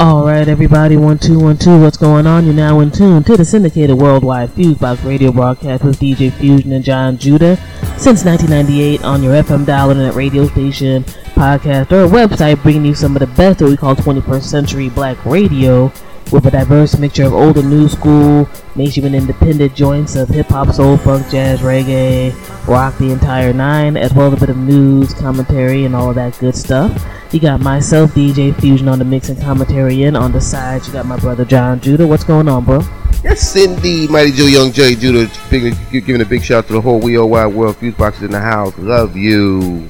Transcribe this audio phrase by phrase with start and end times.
[0.00, 1.80] All right, everybody, one two one two.
[1.80, 2.44] What's going on?
[2.44, 6.84] You're now in tune to the syndicated worldwide Fusebox radio broadcast with DJ Fusion and
[6.84, 7.56] John Judah
[7.96, 11.02] since 1998 on your FM dial internet radio station,
[11.34, 15.24] podcast, or website, bringing you some of the best that we call 21st century black
[15.26, 15.92] radio
[16.32, 20.46] with a diverse mixture of old and new school, mainstream and independent joints of hip
[20.46, 22.32] hop, soul, funk, jazz, reggae,
[22.66, 26.14] rock, the entire nine, as well as a bit of news, commentary, and all of
[26.14, 27.04] that good stuff.
[27.32, 30.92] You got myself, DJ Fusion, on the mix and commentary, and on the side, you
[30.92, 32.06] got my brother John Judah.
[32.06, 32.80] What's going on, bro?
[33.24, 37.00] Yes, indeed, Mighty Joe Young J Judah, giving a big shout out to the whole
[37.00, 38.76] We Are Wide World Fuse Boxes in the house.
[38.78, 39.88] Love you.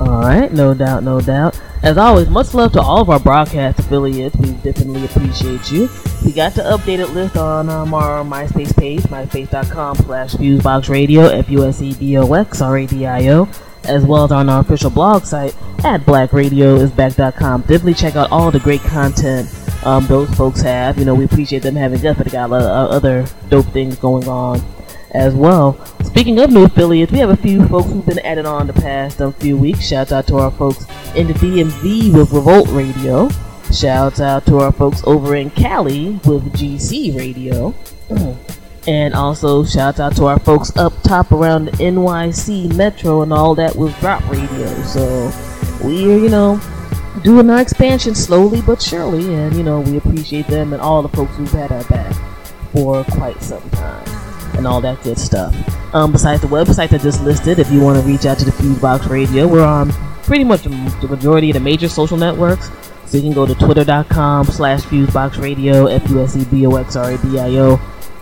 [0.00, 1.60] All right, no doubt, no doubt.
[1.82, 4.34] As always, much love to all of our broadcast affiliates.
[4.36, 5.88] We definitely appreciate you.
[6.24, 13.48] We got the updated list on um, our MySpace page, myspace.com slash fuseboxradio, F-U-S-E-B-O-X-R-A-D-I-O,
[13.84, 17.60] as well as on our official blog site at blackradioisback.com.
[17.60, 19.48] Definitely check out all the great content
[19.84, 20.98] um, those folks have.
[20.98, 23.66] You know, we appreciate them having us, but they got a lot of other dope
[23.66, 24.62] things going on
[25.10, 25.78] as well.
[26.14, 29.20] Speaking of new affiliates, we have a few folks who've been added on the past
[29.20, 29.84] um, few weeks.
[29.84, 33.28] Shout out to our folks in the DMV with Revolt Radio.
[33.72, 37.74] Shout out to our folks over in Cali with GC Radio.
[38.86, 43.56] And also shout out to our folks up top around the NYC Metro and all
[43.56, 44.68] that with Drop Radio.
[44.84, 45.32] So
[45.82, 46.60] we're, you know,
[47.24, 51.08] doing our expansion slowly but surely, and you know, we appreciate them and all the
[51.08, 52.14] folks who've had our back
[52.72, 54.13] for quite some time
[54.56, 55.54] and all that good stuff.
[55.94, 58.50] Um, besides the website that just listed, if you want to reach out to the
[58.50, 59.92] Fusebox Radio, we're on
[60.24, 62.70] pretty much the majority of the major social networks.
[63.06, 67.80] So you can go to twitter.com slash fuseboxradio, F-U-S-E-B-O-X-R-A-D-I-O,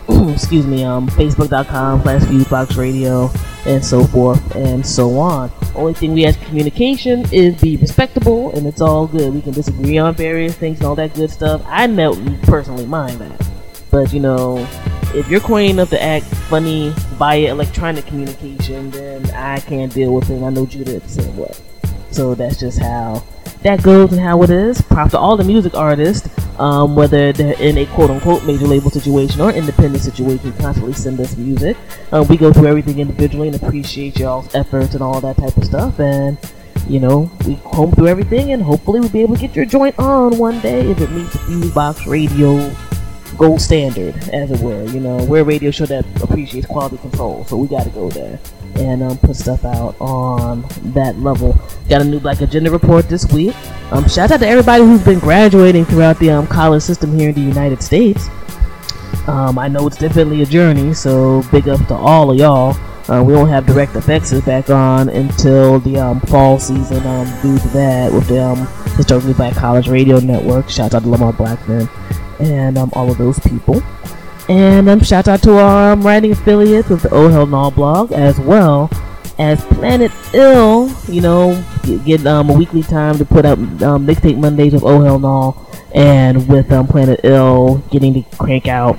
[0.32, 5.50] excuse me, um, facebook.com slash fuseboxradio, and so forth and so on.
[5.74, 9.32] Only thing we ask communication is be respectable, and it's all good.
[9.32, 11.62] We can disagree on various things and all that good stuff.
[11.66, 13.48] I don't personally mind that.
[13.90, 14.66] But, you know,
[15.14, 20.30] if you're coy enough to act funny via electronic communication, then I can't deal with
[20.30, 20.42] it.
[20.42, 21.52] I know Judah the same way.
[22.10, 23.22] So that's just how
[23.62, 24.80] that goes and how it is.
[24.82, 26.28] Props to all the music artists,
[26.58, 31.20] um, whether they're in a quote unquote major label situation or independent situation, constantly send
[31.20, 31.76] us music.
[32.10, 35.64] Um, we go through everything individually and appreciate y'all's efforts and all that type of
[35.64, 36.00] stuff.
[36.00, 36.38] And
[36.88, 39.98] you know, we comb through everything and hopefully we'll be able to get your joint
[39.98, 42.74] on one day if it meets the Fusebox Radio
[43.42, 44.84] gold standard, as it were.
[44.84, 48.08] You know, we're a radio show that appreciates quality control, so we got to go
[48.08, 48.38] there
[48.76, 50.64] and um, put stuff out on
[50.94, 51.60] that level.
[51.88, 53.56] Got a new Black Agenda report this week.
[53.90, 57.34] Um, shout out to everybody who's been graduating throughout the um, college system here in
[57.34, 58.28] the United States.
[59.26, 62.76] Um, I know it's definitely a journey, so big up to all of y'all.
[63.10, 67.58] Uh, we won't have direct effects back on until the um, fall season um, due
[67.58, 70.70] to that with the um, Historically Black College Radio Network.
[70.70, 71.88] Shout out to Lamar Blackman
[72.42, 73.82] and um, all of those people.
[74.48, 78.12] And um, shout out to our um, writing affiliates with the Oh Hell Null blog
[78.12, 78.90] as well
[79.38, 80.90] as Planet Ill.
[81.08, 81.64] You know,
[82.04, 85.66] get, um, a weekly time to put up um, mixtape Mondays with Oh Hell Null,
[85.94, 88.98] and with um, Planet Ill getting to crank out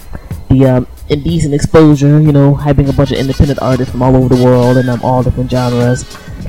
[0.50, 2.22] the um, indecent exposure.
[2.22, 5.02] You know, hyping a bunch of independent artists from all over the world and um,
[5.04, 6.06] all different genres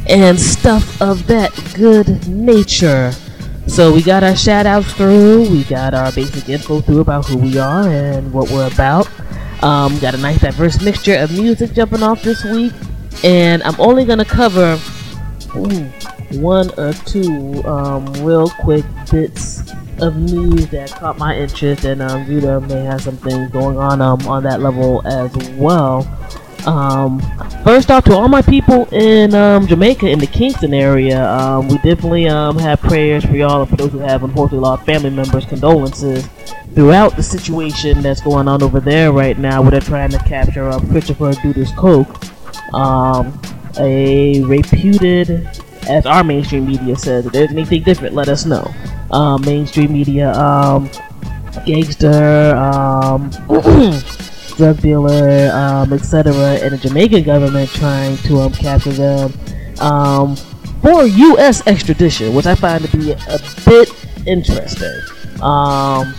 [0.09, 3.13] and stuff of that good nature.
[3.67, 7.39] So we got our shout outs through, we got our basic info through about who
[7.39, 9.09] we are and what we're about.
[9.63, 12.73] Um, got a nice diverse mixture of music jumping off this week,
[13.25, 14.79] and I'm only gonna cover
[15.57, 15.85] ooh,
[16.39, 19.63] one or two um, real quick bits
[20.01, 22.29] of news that caught my interest, and um,
[22.69, 26.03] may have some things going on um, on that level as well.
[26.67, 27.21] Um,
[27.63, 31.77] first off, to all my people in um, Jamaica, in the Kingston area, um, we
[31.79, 35.45] definitely um, have prayers for y'all and for those who have unfortunately lost family members,
[35.45, 36.27] condolences
[36.75, 40.69] throughout the situation that's going on over there right now where they're trying to capture
[40.69, 43.41] uh, Christopher Dudus Coke, um,
[43.79, 45.47] a reputed,
[45.89, 48.73] as our mainstream media says, if there's anything different, let us know.
[49.11, 50.91] Um, mainstream media, um,
[51.67, 53.31] gangster, um,
[54.57, 59.33] drug dealer, um, etc., and the Jamaican government trying to um, capture them
[59.81, 60.37] um,
[60.83, 61.67] for U.S.
[61.67, 63.91] extradition, which I find to be a bit
[64.27, 65.01] interesting.
[65.43, 66.15] Um,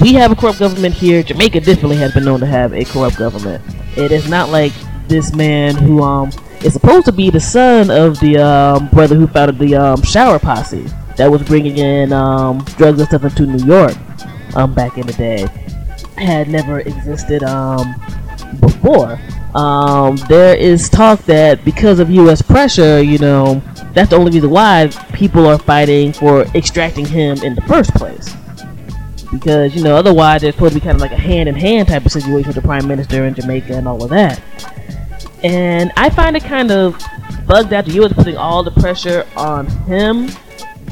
[0.00, 1.22] we have a corrupt government here.
[1.22, 3.62] Jamaica definitely has been known to have a corrupt government.
[3.96, 4.72] It is not like
[5.08, 6.30] this man who um
[6.62, 10.86] is supposed to be the son of the um, brother who founded the Shower Posse
[11.16, 13.94] that was bringing in drugs and stuff into New York
[14.74, 15.46] back in the day.
[16.20, 17.94] Had never existed um,
[18.60, 19.18] before.
[19.54, 22.40] Um, there is talk that because of U.S.
[22.40, 23.62] pressure, you know,
[23.94, 28.34] that's the only reason why people are fighting for extracting him in the first place.
[29.32, 31.88] Because, you know, otherwise it's supposed to be kind of like a hand in hand
[31.88, 34.40] type of situation with the Prime Minister in Jamaica and all of that.
[35.42, 37.00] And I find it kind of
[37.46, 38.12] bugged out the U.S.
[38.12, 40.28] putting all the pressure on him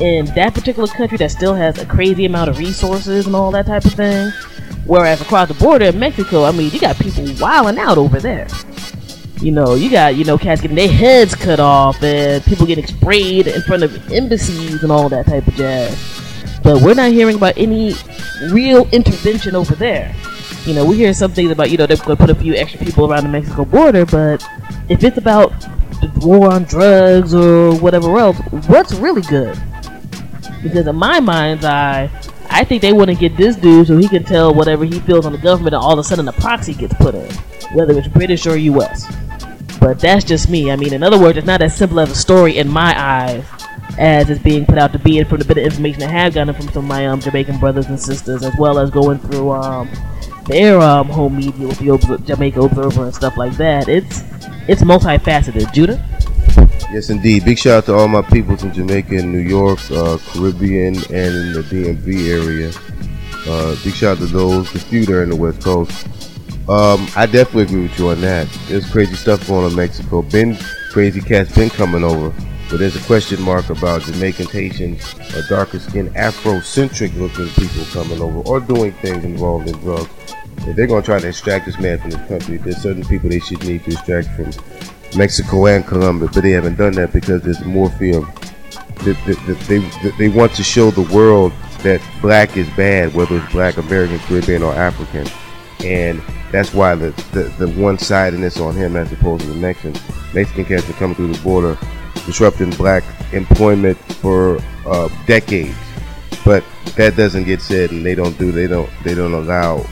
[0.01, 3.67] in that particular country that still has a crazy amount of resources and all that
[3.67, 4.31] type of thing.
[4.89, 8.49] Whereas across the border in Mexico, I mean, you got people wilding out over there.
[9.39, 12.87] You know, you got, you know, cats getting their heads cut off and people getting
[12.87, 16.61] sprayed in front of embassies and all that type of jazz.
[16.65, 17.95] But we're not hearing about any
[18.51, 20.15] real intervention over there.
[20.65, 22.55] You know, we hear some things about, you know, they're going to put a few
[22.55, 24.43] extra people around the Mexico border, but
[24.89, 25.51] if it's about
[26.01, 29.57] the war on drugs or whatever else, what's really good?
[30.63, 32.11] Because in my mind's eye,
[32.51, 35.27] I think they want to get this dude so he can tell whatever he feels
[35.27, 37.31] on the government, and all of a sudden a proxy gets put in,
[37.75, 39.07] whether it's British or U.S.
[39.81, 40.71] But that's just me.
[40.71, 43.45] I mean, in other words, it's not as simple as a story in my eyes
[43.99, 46.35] as it's being put out to be, and from the bit of information I have
[46.35, 49.51] gotten from some of my um, Jamaican brothers and sisters, as well as going through
[49.51, 49.89] um,
[50.47, 53.89] their um, home media with the Jamaica Observer and stuff like that.
[53.89, 54.23] It's
[54.69, 55.73] it's multifaceted.
[55.73, 56.05] Judah.
[56.91, 57.45] Yes, indeed.
[57.45, 61.35] Big shout out to all my peoples in Jamaica and New York, uh, Caribbean, and
[61.35, 62.73] in the DMV area.
[63.47, 66.07] Uh, big shout out to those, the few there in the West Coast.
[66.69, 68.47] Um, I definitely agree with you on that.
[68.69, 70.23] There's crazy stuff going on in Mexico.
[70.23, 70.57] Been
[70.91, 72.29] crazy cats been coming over,
[72.71, 74.99] but there's a question mark about Jamaican, Haitian,
[75.35, 80.11] or darker skinned Afrocentric looking people coming over or doing things involved in drugs.
[80.67, 83.41] If they're gonna try to extract this man from this country, there's certain people they
[83.41, 84.53] should need to extract from
[85.17, 88.21] Mexico and Colombia, but they haven't done that because there's more fear.
[88.21, 89.17] that,
[89.47, 91.53] that they, they want to show the world
[91.83, 95.27] that black is bad, whether it's black, American, Caribbean, or African,
[95.85, 96.21] and
[96.51, 100.01] that's why the, the, the one-sidedness on him as opposed to the Mexicans.
[100.35, 101.79] Mexican cats are coming through the border,
[102.27, 105.77] disrupting black employment for uh, decades,
[106.45, 106.65] but
[106.97, 109.87] that doesn't get said, and they don't do they don't they don't allow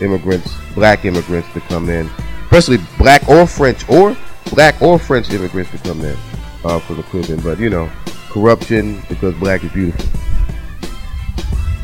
[0.00, 2.08] immigrants, black immigrants, to come in,
[2.44, 4.16] especially black or French or
[4.50, 6.16] black or French immigrants to come in
[6.64, 7.40] uh, from the Caribbean.
[7.40, 7.90] But you know,
[8.30, 10.06] corruption because black is beautiful.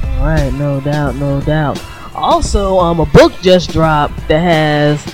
[0.05, 1.82] All right, no doubt, no doubt.
[2.14, 5.05] Also, um, a book just dropped that has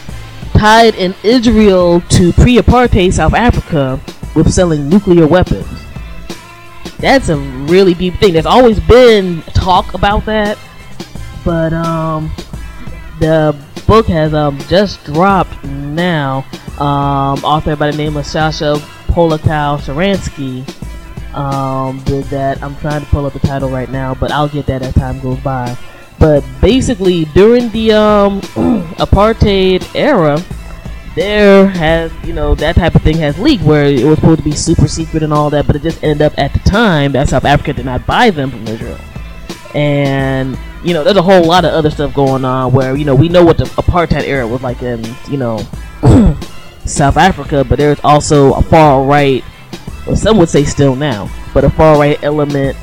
[0.53, 3.99] tied in Israel to pre-apartheid South Africa
[4.35, 5.67] with selling nuclear weapons.
[6.99, 8.35] That's a really deep thing.
[8.35, 10.59] There's always been talk about that,
[11.45, 12.31] but um,
[13.21, 13.57] the
[13.87, 16.45] book has um just dropped now.
[16.81, 18.77] Um, author by the name of Sasha
[19.09, 20.65] Polakow Suransky
[21.35, 22.63] um, did that.
[22.63, 25.21] I'm trying to pull up the title right now, but I'll get that as time
[25.21, 25.77] goes by.
[26.19, 28.41] But basically, during the um,
[28.97, 30.43] apartheid era,
[31.15, 34.45] there has you know that type of thing has leaked where it was supposed to
[34.45, 37.29] be super secret and all that, but it just ended up at the time that
[37.29, 38.99] South Africa did not buy them from Israel,
[39.75, 43.15] and you know there's a whole lot of other stuff going on where you know
[43.15, 45.59] we know what the apartheid era was like in you know
[46.91, 49.45] South Africa, but there's also a far right,
[50.07, 52.77] or some would say still now, but a far right element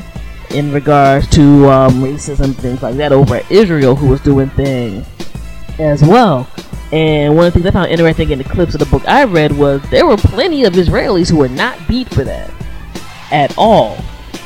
[0.51, 5.05] in regards to um, racism, things like that over at Israel, who was doing things
[5.79, 6.49] as well.
[6.91, 9.25] And one of the things I found interesting in the clips of the book I
[9.25, 12.49] read was there were plenty of Israelis who were not beat for that
[13.31, 13.97] at all.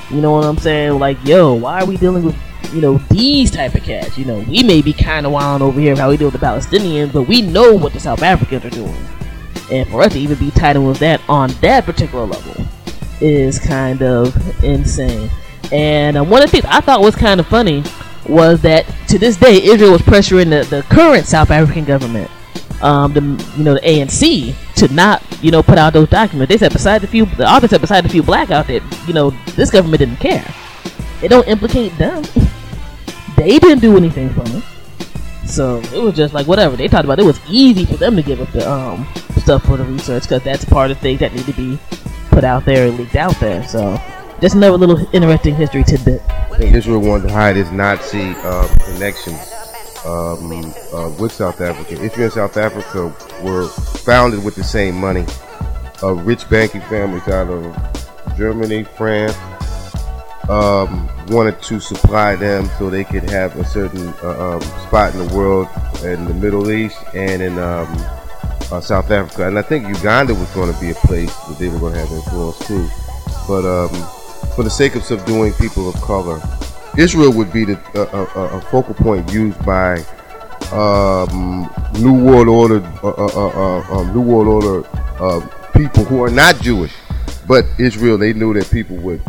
[0.10, 0.98] You know what I'm saying?
[0.98, 2.36] Like, yo, why are we dealing with
[2.74, 4.18] you know these type of cats?
[4.18, 6.46] You know, we may be kind of wild over here how we deal with the
[6.46, 9.08] Palestinians, but we know what the South Africans are doing.
[9.72, 12.66] And for us to even be in with that on that particular level
[13.22, 15.30] is kind of insane.
[15.72, 17.84] And uh, one of the things I thought was kind of funny
[18.28, 22.30] was that to this day Israel was pressuring the, the current South African government,
[22.82, 23.22] um, the
[23.58, 26.50] you know the ANC, to not you know put out those documents.
[26.50, 29.14] They said beside the few, the author said beside the few black out there, you
[29.14, 30.46] know this government didn't care.
[31.24, 32.24] It don't implicate them.
[33.38, 34.62] they didn't do anything for me.
[35.52, 37.20] So it was just like whatever they talked about.
[37.20, 39.06] It was easy for them to give up the um
[39.38, 41.78] stuff for the research because that's part of things that need to be
[42.30, 43.68] put out there and leaked out there.
[43.68, 44.00] So
[44.40, 46.22] just another little interesting history tidbit.
[46.60, 49.52] Israel wanted to hide its Nazi uh, connections
[50.06, 51.94] um, uh, with South Africa.
[52.02, 55.26] Israel and South Africa were founded with the same money.
[56.02, 59.36] Uh, rich banking families out of Germany, France,
[60.50, 65.28] um, wanted to supply them so they could have a certain uh, um, spot in
[65.28, 65.68] the world,
[66.04, 67.88] in the Middle East, and in um,
[68.72, 71.68] uh, South Africa, and I think Uganda was going to be a place that they
[71.68, 72.88] were going to have influence too.
[73.48, 73.90] But um,
[74.56, 76.42] for the sake of subduing people of color,
[76.98, 80.04] Israel would be the uh, a focal point used by
[80.72, 81.70] um,
[82.00, 86.94] New World Order, uh, uh, uh, um, New World Order people who are not Jewish,
[87.48, 88.18] but Israel.
[88.18, 89.22] They knew that people would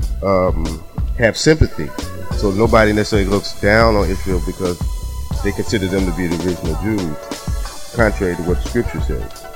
[1.19, 1.88] have sympathy,
[2.37, 4.78] so nobody necessarily looks down on Israel because
[5.42, 9.47] they consider them to be the original Jews, contrary to what the Scripture says.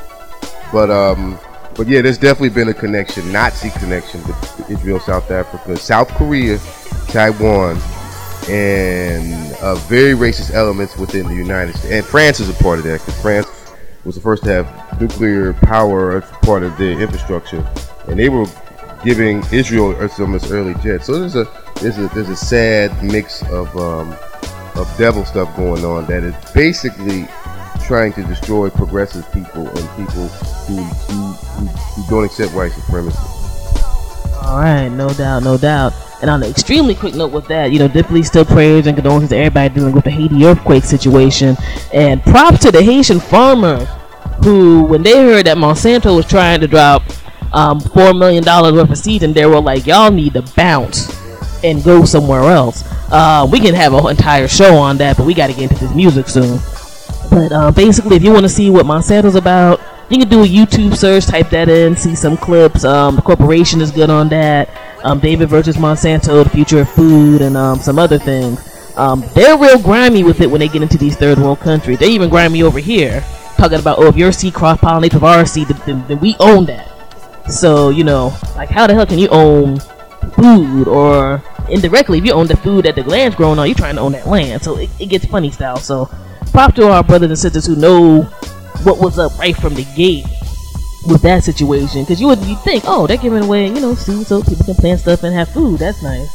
[0.73, 1.39] But um,
[1.77, 6.59] but yeah, there's definitely been a connection, Nazi connection with Israel, South Africa, South Korea,
[7.09, 7.79] Taiwan,
[8.49, 11.93] and uh, very racist elements within the United States.
[11.93, 13.47] And France is a part of that because France
[14.05, 17.69] was the first to have nuclear power as part of their infrastructure,
[18.09, 18.47] and they were
[19.07, 21.07] giving Israel some of its early jets.
[21.07, 21.47] So there's a
[21.81, 24.17] there's a there's a sad mix of um,
[24.75, 27.29] of devil stuff going on that is basically
[27.87, 30.27] trying to destroy progressive people and people
[30.67, 33.17] who who, who, who don't accept white supremacy.
[34.43, 35.93] All right, no doubt, no doubt.
[36.21, 39.31] And on an extremely quick note with that, you know, definitely still prayers and condolences
[39.31, 41.57] to everybody dealing with the Haiti earthquake situation.
[41.93, 43.85] And props to the Haitian farmer
[44.43, 47.03] who, when they heard that Monsanto was trying to drop
[47.53, 51.15] um, $4 million worth of seeds, and they were like, y'all need to bounce
[51.65, 52.85] and go somewhere else.
[53.11, 55.85] Uh, we can have an entire show on that, but we got to get into
[55.85, 56.59] this music soon.
[57.31, 60.47] But uh, basically, if you want to see what Monsanto's about, you can do a
[60.47, 62.85] YouTube search, type that in, see some clips.
[62.85, 64.71] Um, the corporation is good on that.
[65.03, 68.61] Um, David versus Monsanto, the future of food, and um, some other things.
[68.97, 71.99] Um, they're real grimy with it when they get into these third world countries.
[71.99, 73.21] They even grimy over here,
[73.57, 76.67] talking about, oh, if your seed cross pollinates with our seed, then, then we own
[76.67, 76.86] that.
[77.49, 79.79] So, you know, like, how the hell can you own
[80.35, 80.89] food?
[80.89, 84.01] Or indirectly, if you own the food that the land's growing on, you're trying to
[84.01, 84.63] own that land.
[84.63, 85.79] So it, it gets funny style.
[85.79, 86.11] So,
[86.53, 88.23] prop to our brothers and sisters who know
[88.83, 90.25] what was up right from the gate
[91.07, 92.03] with that situation.
[92.03, 94.75] Because you would you think oh they're giving away you know seeds so people can
[94.75, 95.79] plant stuff and have food.
[95.79, 96.29] That's nice.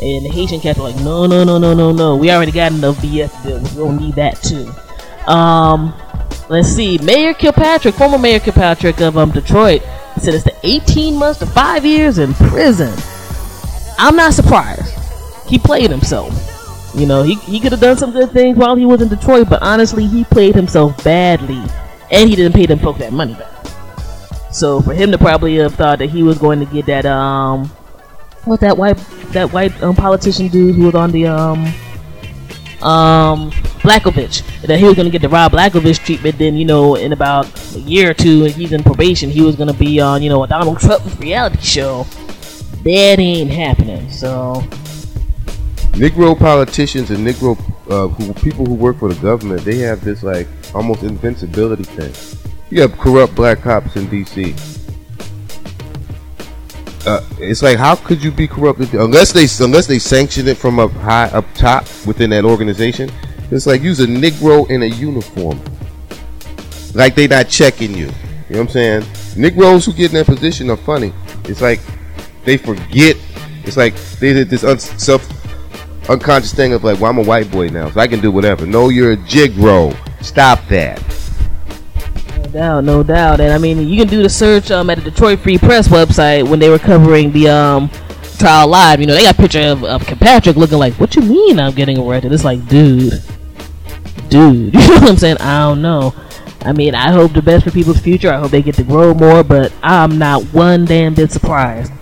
[0.00, 2.16] And the Haitian cats are like no no no no no no.
[2.16, 3.74] We already got enough BS bills.
[3.74, 4.70] We don't need that too.
[5.30, 5.94] Um
[6.48, 6.98] let's see.
[6.98, 9.82] Mayor Kilpatrick former Mayor Kilpatrick of um Detroit
[10.20, 12.92] sentenced to 18 months to five years in prison.
[13.98, 14.94] I'm not surprised.
[15.48, 16.32] He played himself.
[16.94, 19.48] You know he, he could have done some good things while he was in Detroit
[19.50, 21.62] but honestly he played himself badly.
[22.10, 23.52] And he didn't pay them folk that money back.
[24.50, 27.66] So for him to probably have thought that he was going to get that um
[28.44, 28.96] what that white
[29.32, 31.72] that white um, politician dude who was on the um
[32.82, 36.94] um Blagojevich that he was going to get the Rod Blagojevich treatment then you know
[36.94, 40.22] in about a year or two he's in probation he was going to be on
[40.22, 42.04] you know a Donald Trump reality show.
[42.84, 44.62] That ain't happening so.
[45.98, 47.58] Negro politicians and Negro
[47.90, 52.12] uh, who, people who work for the government they have this like almost invincibility thing.
[52.70, 54.54] You have corrupt black cops in D.C.
[57.06, 60.78] Uh, it's like how could you be corrupt unless they unless they sanction it from
[60.78, 63.10] up high up top within that organization?
[63.50, 65.60] It's like use a Negro in a uniform,
[66.94, 68.06] like they not checking you.
[68.06, 69.04] You know what I'm saying?
[69.36, 71.12] Negroes who get in that position are funny.
[71.44, 71.80] It's like
[72.44, 73.16] they forget.
[73.64, 75.26] It's like they did this un- self
[76.08, 78.66] unconscious thing of like, well, I'm a white boy now, so I can do whatever.
[78.66, 79.94] No, you're a jigro.
[80.22, 81.17] Stop that
[82.42, 83.40] doubt, no doubt.
[83.40, 86.48] And I mean, you can do the search um, at the Detroit Free Press website
[86.48, 87.90] when they were covering the um,
[88.38, 89.00] trial live.
[89.00, 91.74] You know, they got a picture of, of Kilpatrick looking like, "What you mean I'm
[91.74, 93.22] getting arrested?" It's like, dude,
[94.28, 94.74] dude.
[94.78, 95.38] You know what I'm saying?
[95.38, 96.14] I don't know.
[96.62, 98.32] I mean, I hope the best for people's future.
[98.32, 101.92] I hope they get to grow more, but I'm not one damn bit surprised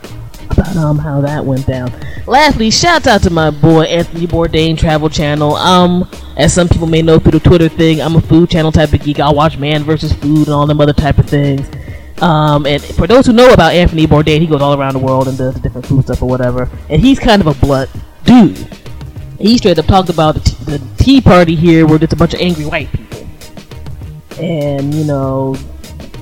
[0.50, 1.92] about um how that went down.
[2.26, 5.54] Lastly, shout out to my boy Anthony Bourdain Travel Channel.
[5.54, 8.92] Um, as some people may know through the Twitter thing, I'm a food channel type
[8.92, 9.20] of geek.
[9.20, 11.68] I'll watch Man versus Food and all them other type of things.
[12.20, 15.28] Um, and for those who know about Anthony Bourdain, he goes all around the world
[15.28, 16.68] and does different food stuff or whatever.
[16.88, 17.90] And he's kind of a blunt
[18.24, 18.56] dude.
[19.38, 22.40] He straight up talked about the, the Tea Party here, where it's a bunch of
[22.40, 23.26] angry white people.
[24.40, 25.56] And you know,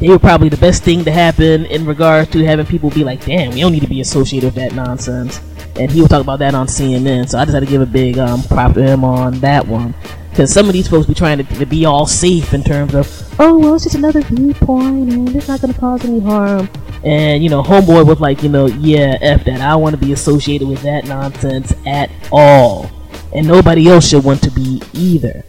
[0.01, 3.25] they were probably the best thing to happen in regards to having people be like,
[3.25, 5.41] damn, we don't need to be associated with that nonsense.
[5.77, 7.87] And he was talk about that on CNN, so I just had to give a
[7.87, 9.95] big um, prop to him on that one.
[10.31, 13.07] Because some of these folks be trying to, to, be all safe in terms of,
[13.39, 16.69] oh, well, it's just another viewpoint and it's not going to cause any harm.
[17.05, 19.61] And, you know, Homeboy was like, you know, yeah, F that.
[19.61, 22.91] I don't want to be associated with that nonsense at all.
[23.33, 25.45] And nobody else should want to be either.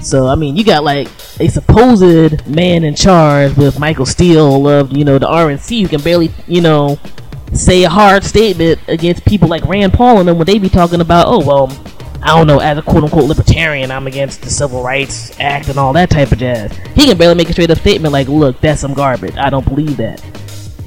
[0.00, 1.08] So I mean, you got like
[1.40, 6.00] a supposed man in charge with Michael Steele of you know the RNC who can
[6.00, 6.98] barely you know
[7.52, 11.00] say a hard statement against people like Rand Paul and them when they be talking
[11.00, 11.68] about oh well
[12.22, 15.78] I don't know as a quote unquote libertarian I'm against the Civil Rights Act and
[15.78, 16.76] all that type of jazz.
[16.94, 19.66] He can barely make a straight up statement like look that's some garbage I don't
[19.66, 20.24] believe that.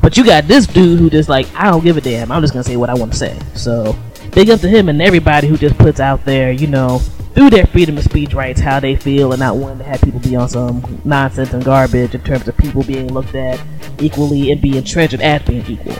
[0.01, 2.53] But you got this dude who just like I don't give a damn I'm just
[2.53, 3.39] gonna say what I want to say.
[3.55, 3.97] So
[4.31, 7.01] big up to him and everybody who just puts out there you know
[7.33, 10.19] through their freedom of speech rights how they feel and not wanting to have people
[10.19, 13.61] be on some nonsense and garbage in terms of people being looked at
[13.99, 15.95] equally and being treasured as being equal.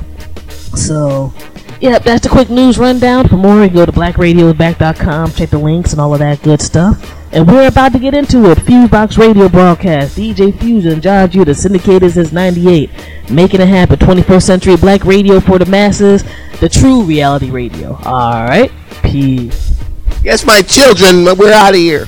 [0.76, 1.34] So,
[1.82, 3.28] yep, that's the quick news rundown.
[3.28, 7.16] For more, you go to blackradiosback.com, check the links and all of that good stuff.
[7.32, 8.58] And we're about to get into it.
[8.60, 10.18] Fusebox Radio broadcast.
[10.18, 12.90] DJ Fusion, John Judah, syndicated since 98.
[13.30, 14.00] Making it happen.
[14.00, 16.24] 21st century black radio for the masses.
[16.60, 17.94] The true reality radio.
[17.98, 18.72] Alright?
[19.04, 19.79] Peace.
[20.22, 22.06] Guess my children, we're out of here.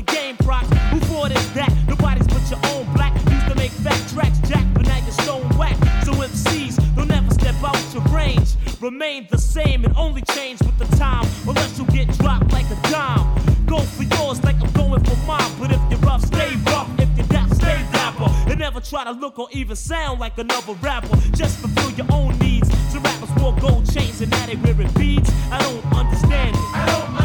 [0.00, 0.68] and game props.
[0.92, 1.72] Who bought is that?
[1.86, 3.14] Nobody's but your own black.
[3.30, 5.76] Used to make fat tracks, jack, but now you're stone whack.
[6.04, 8.54] So MCs, don't ever step out your range.
[8.80, 12.78] Remain the same and only change with the time, unless you get dropped like a
[12.90, 13.26] dime.
[13.66, 16.88] Go for yours like I'm going for mine, but if you're rough, stay rough.
[16.98, 18.28] If you're dap, stay dapper.
[18.50, 21.16] And never try to look or even sound like another rapper.
[21.34, 22.68] Just fulfill your own needs.
[22.92, 25.30] So rappers wore gold chains and now they wearing beads.
[25.50, 26.62] I don't understand it.
[26.74, 27.19] I don't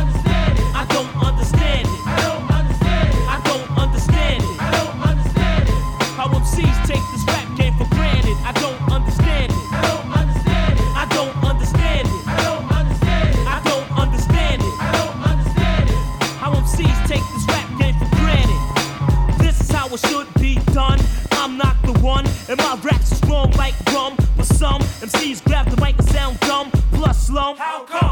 [6.56, 8.38] MCs take this rap game for granted.
[8.46, 9.58] I don't understand it.
[9.74, 10.86] I don't understand it.
[10.96, 12.28] I don't understand it.
[12.28, 14.74] I don't understand it.
[14.80, 15.96] I don't understand it.
[16.40, 19.38] How MCs take this rap game for granted.
[19.38, 21.02] This is how it should be done.
[21.32, 24.16] I'm not the one, and my raps is wrong like rum.
[24.38, 26.72] But some MCs grab the mic and sound dumb.
[26.94, 27.58] Plus slum.
[27.58, 28.05] How come?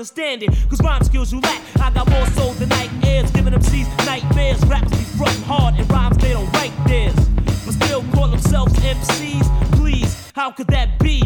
[0.00, 0.50] understand it.
[0.70, 3.30] Cause rhyme skills you lack, I got more soul than night airs.
[3.32, 4.64] Giving them C's nightmares.
[4.64, 7.14] rappers be front hard and rhymes they don't write theirs.
[7.66, 10.32] But still call themselves MCs, please.
[10.34, 11.19] How could that be?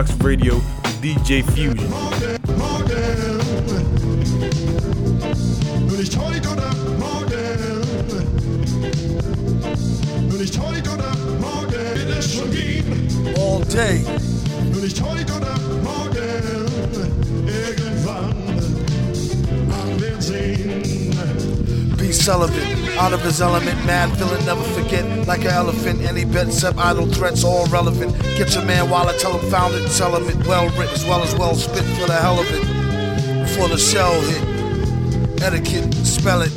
[0.00, 0.62] Box Radio
[1.02, 1.92] DJ Fusion.
[13.36, 14.02] All day.
[14.72, 16.64] Nur heute oder morgen,
[17.46, 18.34] irgendwann.
[21.98, 22.12] B.
[22.12, 25.26] Sullivan, out of his element, man, feeling never forget.
[25.26, 28.18] Like an elephant, any bets up, idle threats, all relevant.
[28.36, 31.04] Get your man while I tell him found it, tell him it well written as
[31.04, 33.42] well as well spit for the hell of it.
[33.42, 36.52] Before the shell hit, etiquette, spell it.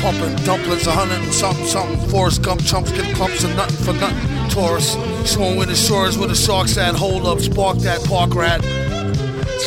[0.00, 2.08] Pumping dumplings, a hundred and something, something.
[2.08, 4.48] Forrest Gump chumps get clumps and nothing for nothing.
[4.50, 6.94] Taurus, showing with the shores where the sharks at.
[6.94, 8.60] Hold up, spark that park rat.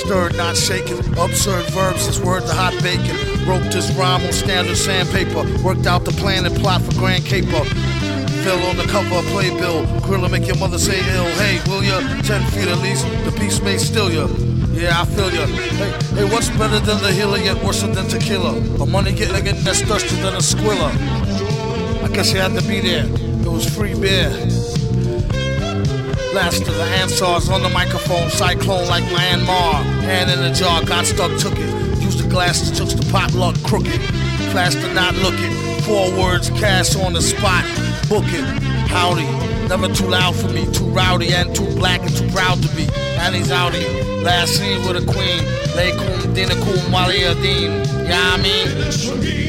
[0.04, 0.98] Stirred, not shaken.
[1.18, 3.16] Absurd verbs, his words are hot bacon.
[3.48, 5.46] Wrote this rhyme on standard sandpaper.
[5.64, 7.64] Worked out the plan and plot for Grand Caper.
[8.46, 9.88] Phil on the cover of Playbill.
[10.06, 11.26] Grilla make your mother say ill.
[11.42, 11.98] Hey, will ya?
[12.22, 14.28] Ten feet at least, the beast may steal ya.
[14.70, 15.48] Yeah, I feel ya.
[15.48, 18.54] Hey, hey, what's better than the healer yet worse than tequila?
[18.84, 20.92] A money getting again that's thirsty than a squiller.
[22.06, 23.06] I guess you had to be there.
[23.08, 24.30] It was free beer.
[26.38, 29.82] Last of the Ansars on the microphone, cyclone like Myanmar.
[30.06, 31.98] Hand in the jar, got stuck, took it.
[32.00, 34.02] Used the glasses, took the potluck, crooked.
[34.56, 35.52] To not looking.
[35.82, 37.66] Four words, cash on the spot,
[38.10, 38.44] book it.
[38.90, 39.26] Howdy,
[39.68, 42.88] never too loud for me, too rowdy and too black and too proud to be.
[43.20, 44.24] And he's outie.
[44.24, 45.44] Last scene with a queen.
[45.76, 47.72] Lay kum, dina kum, wali adin.
[48.08, 49.45] Yeah, I mean.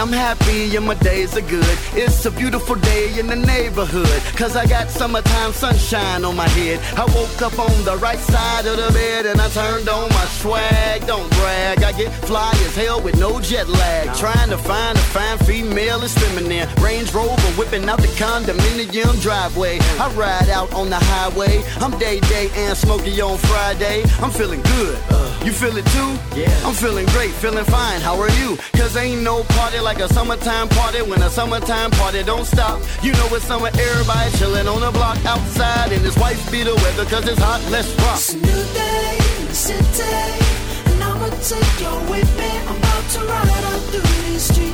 [0.00, 1.78] I'm happy and my days are good.
[1.92, 4.22] It's a beautiful day in the neighborhood.
[4.34, 6.80] Cause I got summertime sunshine on my head.
[6.98, 10.24] I woke up on the right side of the bed and I turned on my
[10.40, 11.06] swag.
[11.06, 14.16] Don't brag, I get fly as hell with no jet lag.
[14.16, 16.66] Trying to find a fine female is feminine.
[16.76, 19.80] Range Rover whipping out the condominium driveway.
[20.00, 21.62] I ride out on the highway.
[21.76, 24.04] I'm day day and smoky on Friday.
[24.22, 25.19] I'm feeling good.
[25.44, 26.10] You feel it too?
[26.36, 26.52] Yeah.
[26.66, 28.00] I'm feeling great, feeling fine.
[28.02, 28.58] How are you?
[28.76, 32.78] Cause ain't no party like a summertime party when a summertime party don't stop.
[33.02, 36.74] You know it's summer, everybody chilling on the block outside and his wife be the
[36.74, 38.16] weather cause it's hot, let's rock.
[38.16, 42.50] It's a new day in the city, and I'ma take you with me.
[42.68, 44.69] I'm about to ride out through these streets,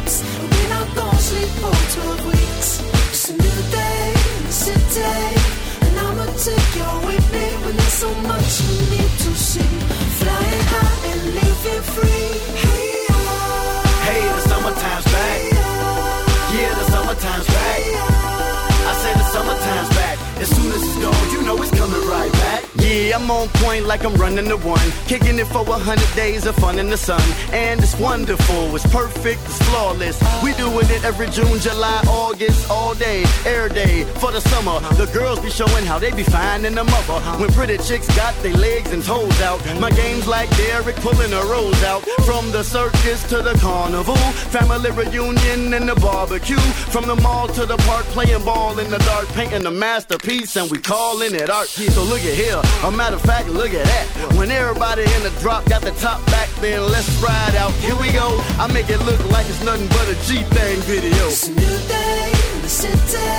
[23.17, 24.91] I'm on point like I'm running the one.
[25.09, 27.23] Kicking it for a hundred days of fun in the sun.
[27.51, 30.21] And it's wonderful, it's perfect, it's flawless.
[30.45, 34.81] We doing it every June, July, August, all day, every day for the summer.
[34.97, 37.19] The girls be showing how they be finding the mother.
[37.41, 39.65] When pretty chicks got their legs and toes out.
[39.81, 42.03] My game's like Derek pulling a rose out.
[42.29, 44.17] From the circus to the carnival.
[44.53, 46.61] Family reunion and the barbecue.
[46.93, 50.71] From the mall to the park, playing ball in the dark, painting a masterpiece, and
[50.71, 51.69] we calling it art.
[51.69, 54.35] So look at here, a matter of fact, look at that.
[54.35, 57.71] When everybody in the drop got the top back, then let's ride out.
[57.79, 58.43] Here we go.
[58.59, 61.31] I make it look like it's nothing but a G thing video.
[61.31, 63.31] It's a new day in the city,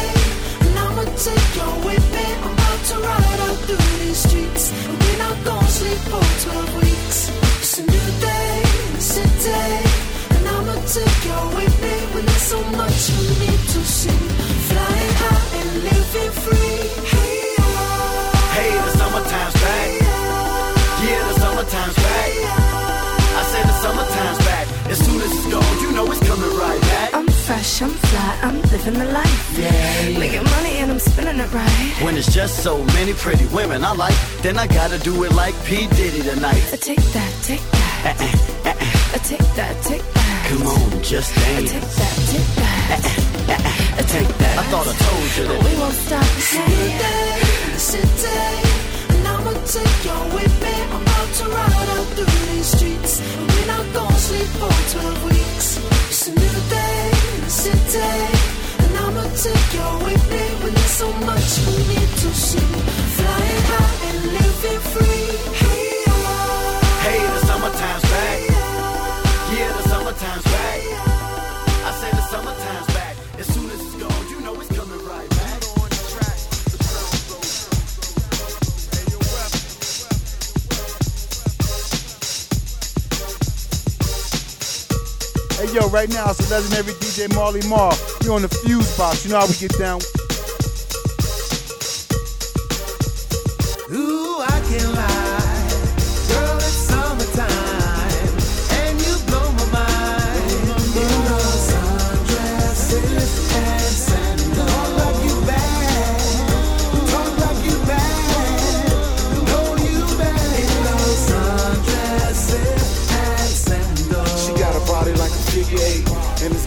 [0.63, 2.27] and I'ma take you with me.
[2.47, 6.87] I'm about to ride out through these streets, and we're not gonna sleep for 12
[6.87, 7.17] weeks.
[7.59, 9.67] It's a new day in the city,
[10.31, 11.95] and I'ma take you with me.
[12.15, 14.21] When there's so much we need to see,
[14.71, 16.66] flying high and living free.
[27.67, 29.57] Fresh, I'm fly, I'm living the life.
[29.57, 30.19] Yeah.
[30.19, 32.03] Making money and I'm spending it right.
[32.03, 35.53] When it's just so many pretty women I like, then I gotta do it like
[35.65, 35.87] P.
[35.87, 36.63] Diddy tonight.
[36.71, 38.15] I take that, take that.
[38.21, 39.15] Uh-uh, uh-uh.
[39.15, 40.47] I take that, take that.
[40.49, 41.71] Come on, just I dance.
[41.71, 43.03] take that, take that.
[43.47, 44.55] Uh-uh, I take that.
[44.59, 45.59] I thought I told you that.
[45.67, 46.27] We won't stop.
[46.37, 48.39] It's a new day in the city,
[49.13, 50.75] and I'ma take you with me.
[50.93, 55.25] I'm about to ride out through these streets, and we're not gonna sleep for 12
[55.25, 55.67] weeks.
[56.09, 57.16] It's a new day
[60.97, 62.57] so much you need to see.
[63.17, 65.16] Flying high and living free.
[85.57, 87.97] Hey yo, right now it's the legendary DJ Marley Marl.
[88.23, 89.25] You on the fuse box.
[89.25, 89.99] You know how we get down.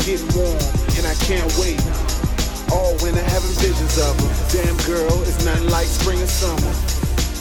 [0.04, 0.60] Getting warm,
[0.96, 1.80] and I can't wait.
[3.00, 4.30] When I'm having visions of her.
[4.52, 6.74] Damn girl, it's nothing like spring and summer.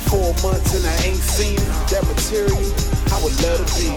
[0.08, 1.60] Four months and I ain't seen
[1.92, 2.64] that material.
[3.12, 3.92] I would love to be.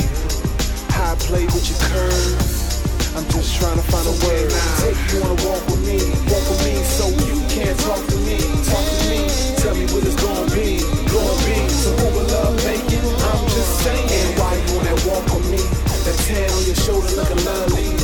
[0.91, 2.83] How I play with your curves.
[3.15, 4.75] I'm just trying to find a way now.
[4.83, 6.03] Take you wanna walk with me,
[6.35, 9.23] walk with me, so you can't talk to me, talk to me.
[9.63, 10.83] Tell me what it's gonna be,
[11.15, 11.57] gonna be.
[11.79, 13.07] So who will love making?
[13.07, 14.35] I'm just saying.
[14.35, 15.63] Why you on that walk with me?
[16.03, 18.02] That tan on your shoulder looking lovely.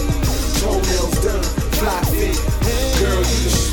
[1.78, 2.34] Fit.
[2.98, 3.67] Girl, you the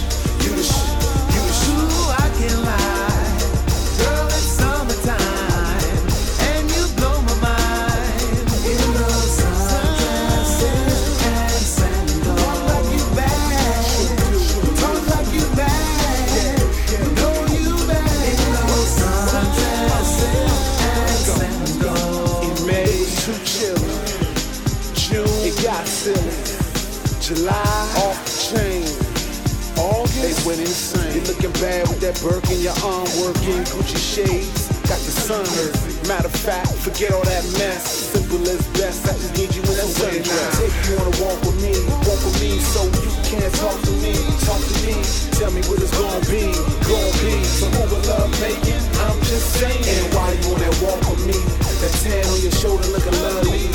[32.05, 33.65] that Burke in your arm working.
[33.73, 35.73] Gucci shades, got the sun hurt.
[36.05, 38.13] Matter of fact, forget all that mess.
[38.13, 40.53] Simple as best, I just need you in that sundress.
[40.61, 41.73] Take you on a walk with me,
[42.05, 44.13] walk with me, so you can't talk to me,
[44.45, 44.93] talk to me.
[45.33, 46.53] Tell me what it's gonna be,
[46.85, 47.33] gonna be.
[47.57, 48.81] So who will love making?
[49.09, 49.81] I'm just saying.
[49.81, 51.37] And why you on that walk with me?
[51.81, 53.65] That tan on your shoulder looking lovely.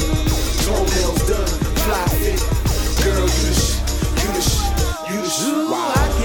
[0.63, 1.51] Toenails done,
[1.83, 2.39] fly fit.
[3.03, 3.75] Girl, you the sh,
[4.23, 4.55] you the sh,
[5.11, 5.51] you the sh.
[5.67, 6.20] Wow.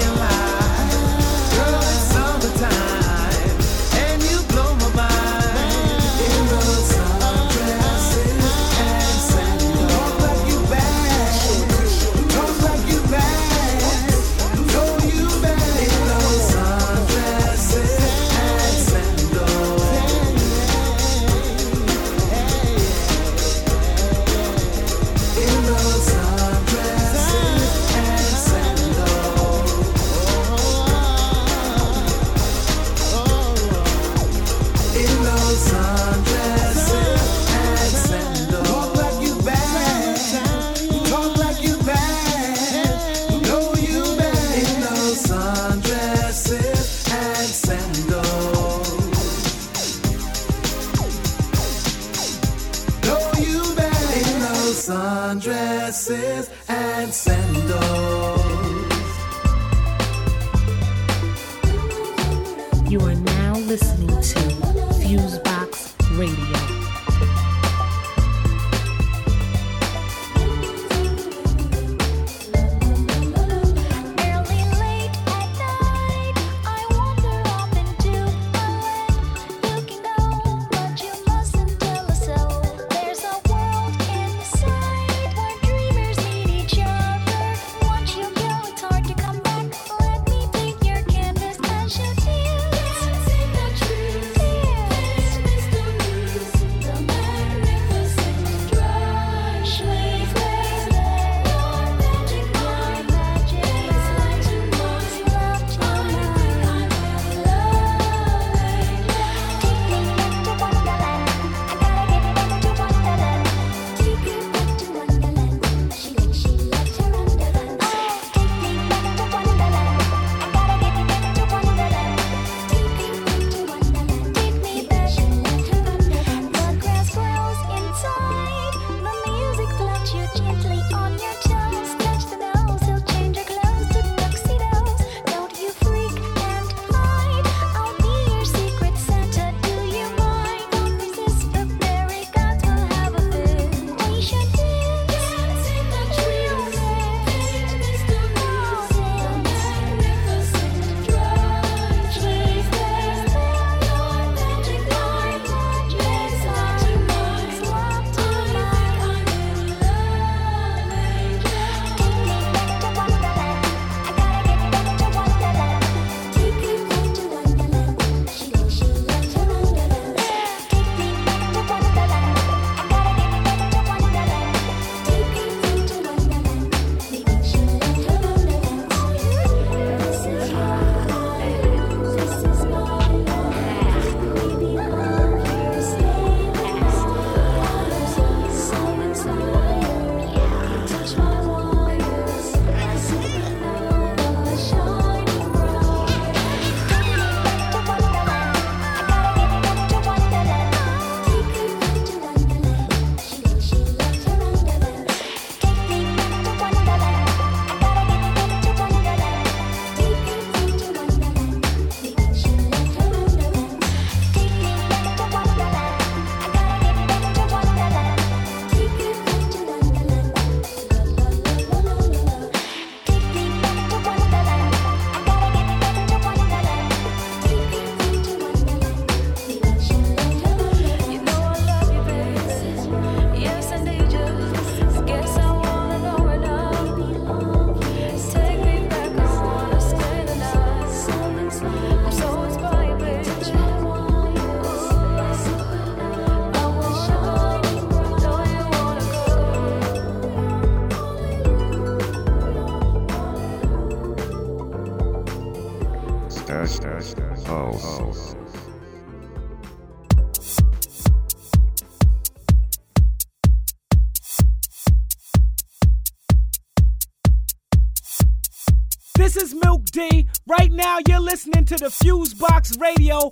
[272.77, 273.31] Radio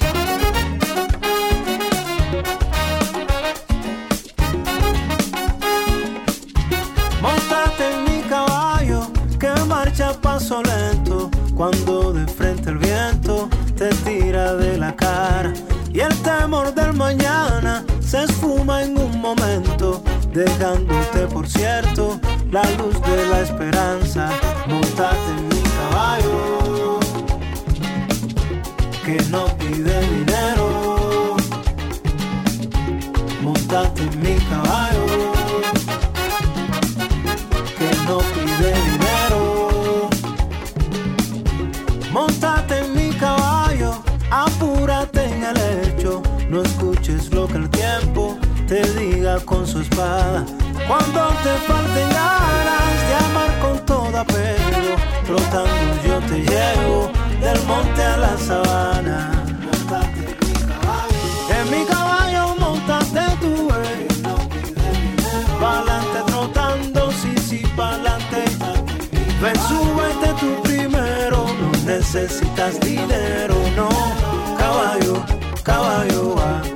[29.69, 31.35] y de dinero.
[33.41, 35.05] Montate en mi caballo,
[37.77, 40.09] que no pide dinero.
[42.11, 46.21] Montate en mi caballo, apúrate en el hecho.
[46.49, 48.37] No escuches lo que el tiempo
[48.67, 50.45] te diga con su espada.
[50.87, 54.61] Cuando te falten ganas de amar con toda pena
[55.31, 57.09] flotando yo te llevo
[57.39, 59.40] del monte a la sabana.
[61.71, 64.07] Mi caballo montaste tú, eh.
[65.61, 68.43] Pa'lante trotando, sí, sí, pa'lante.
[69.41, 73.89] Ven, súbete tú primero, no necesitas dinero, no.
[74.57, 75.23] Caballo,
[75.63, 76.70] caballo, va.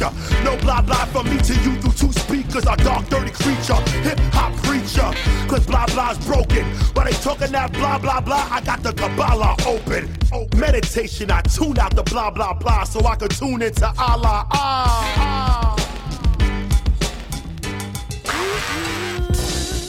[0.00, 0.44] feature.
[0.44, 2.64] No blah blah from me to you through two speakers.
[2.64, 5.10] A dark, dirty creature, hip hop preacher.
[5.48, 6.66] Cause blah blah's broken.
[6.94, 8.48] But they talking that blah blah blah.
[8.50, 10.08] I got the Kabbalah open.
[10.56, 14.46] Meditation, I tune out the blah blah blah so I can tune into Allah.
[14.50, 15.76] Ah, ah.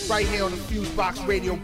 [0.10, 1.58] Right here on the Fusebox Radio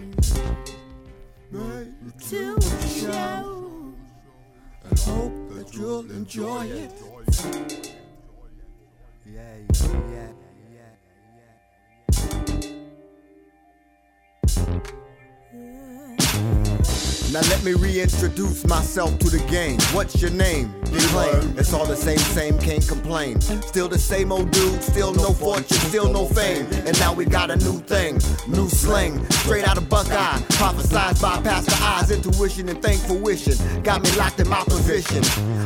[23.36, 26.66] Still the same old dude, still no fortune, still no fame.
[26.86, 30.38] And now we got a new thing, new slang, straight out of Buckeye.
[30.58, 33.58] Prophesized by Pastor Eyes, intuition and thankful wishing.
[33.84, 35.24] Got me locked in my position.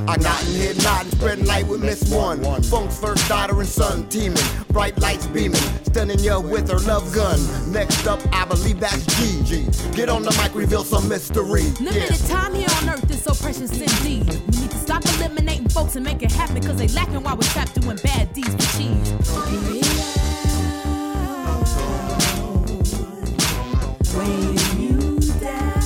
[0.09, 2.41] I got in here nodding, spreading light with Miss One.
[2.63, 7.39] Funk's first daughter and son teaming, bright lights beaming, stunning you with her love gun.
[7.71, 9.67] Next up, I believe that's G.
[9.91, 11.63] Get on the mic, reveal some mystery.
[11.79, 14.20] Limited time here on earth is so precious indeed.
[15.01, 18.33] Stop eliminating folks and make it happen, cause they lacking while we're trapped doing bad
[18.33, 19.11] deeds for cheese.
[24.15, 25.81] Weighing you down.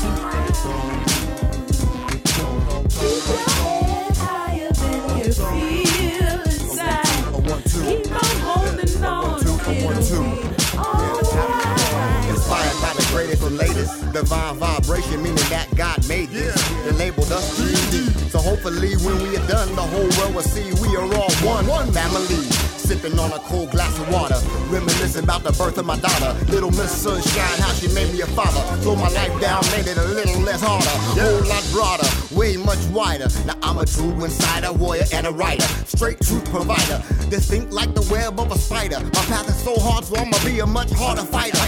[2.89, 7.05] Keep your head higher than you feel inside.
[7.86, 9.39] Keep on holding on.
[12.30, 12.86] Inspired
[13.57, 14.11] latest.
[14.11, 16.55] Divine vibration, meaning that God made this.
[16.55, 16.84] Yeah.
[16.84, 17.59] They labeled us
[18.55, 21.91] hopefully, when we are done, the whole world will see we are all one, one
[21.91, 22.39] family.
[22.85, 24.37] Sipping on a cold glass of water,
[24.69, 26.31] reminiscing about the birth of my daughter.
[26.45, 28.61] Little Miss Sunshine, how she made me a father.
[28.81, 30.95] Slow my life down, made it a little less harder.
[31.19, 33.27] Whole lot broader, way much wider.
[33.45, 35.67] Now I'm a true insider, warrior, and a writer.
[35.85, 37.03] Straight truth provider.
[37.29, 38.99] Distinct like the web of a spider.
[38.99, 41.59] My path is so hard, so I'ma be a much harder fighter.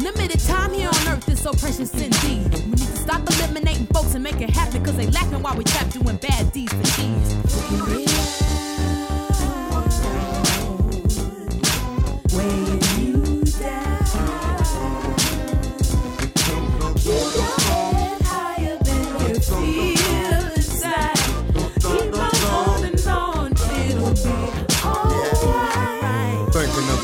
[0.00, 2.85] Limited time here on earth is so precious indeed.
[3.06, 6.16] We stop eliminating folks and make it happen cause they lacking while we're trapped doing
[6.16, 6.80] bad deeds for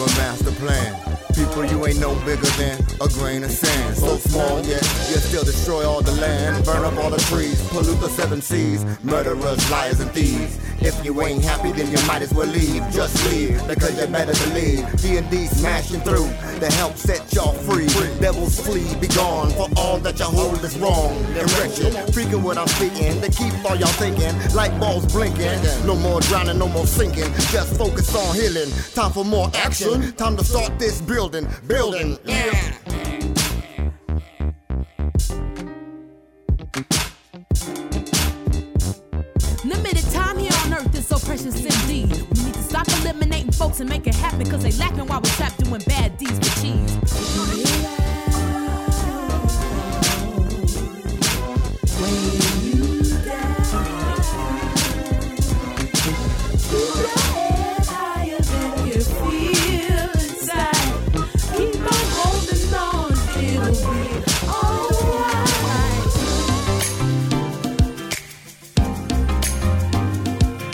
[0.03, 1.01] a master plan.
[1.35, 3.97] People, you ain't no bigger than a grain of sand.
[3.97, 8.01] So small, yet you still destroy all the land, burn up all the trees, pollute
[8.01, 10.59] the seven seas, murderers, liars, and thieves.
[10.81, 12.83] If you ain't happy, then you might as well leave.
[12.93, 14.85] Just leave, because you better to leave.
[15.01, 16.29] D&D smashing through
[16.61, 17.87] to help set y'all free.
[18.21, 21.13] Devils flee, be gone, for all that y'all hold is wrong
[21.59, 21.93] wretched.
[22.15, 25.61] Freaking what I'm speaking, to keep all y'all thinking, light bulbs blinking.
[25.87, 28.71] No more drowning, no more sinking, just focus on healing.
[28.95, 32.19] Time for more action, time to start this building, building.
[32.25, 32.92] Yeah.
[39.65, 42.11] Limited time here on earth is so precious indeed.
[42.35, 45.31] We need to stop eliminating folks and make it happen cause they lacking while we're
[45.33, 47.82] trapped doing bad deeds for cheese.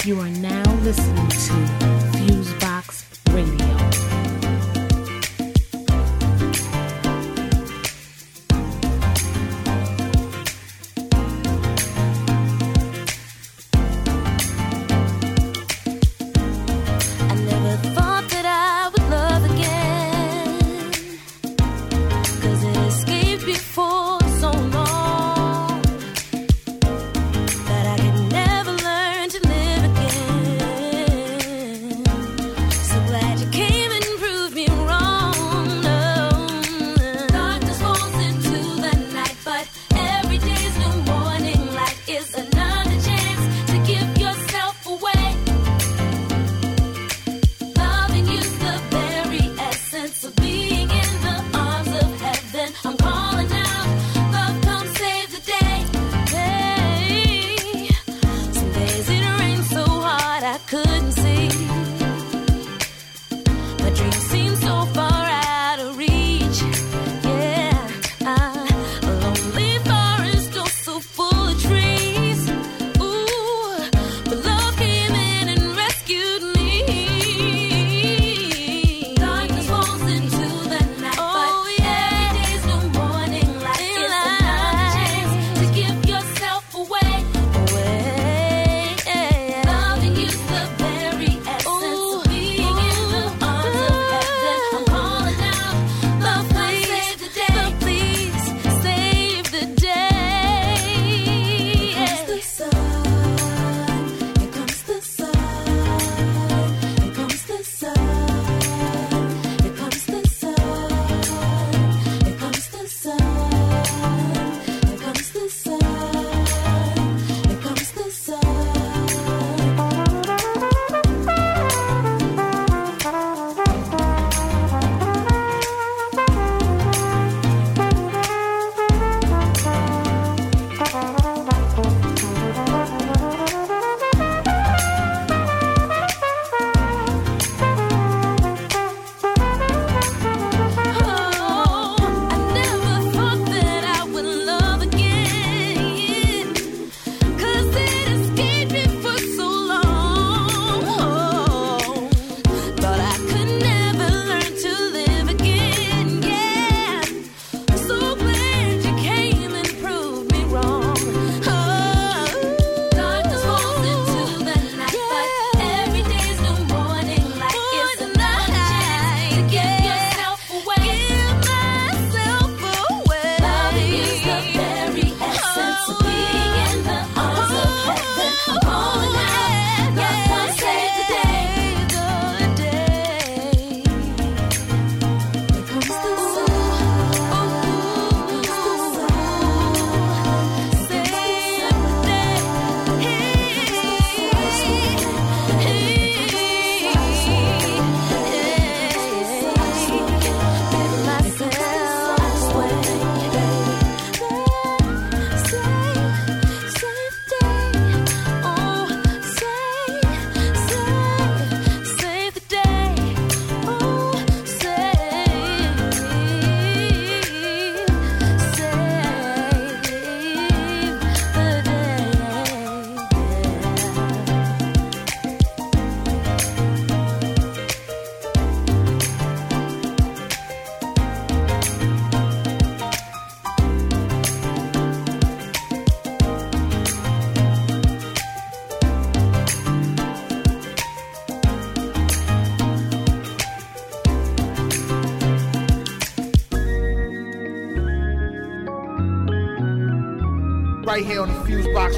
[0.08, 0.57] You are now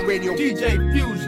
[0.07, 0.35] Radio.
[0.35, 1.20] DJ Fusion.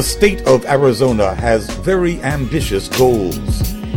[0.00, 3.36] The state of Arizona has very ambitious goals.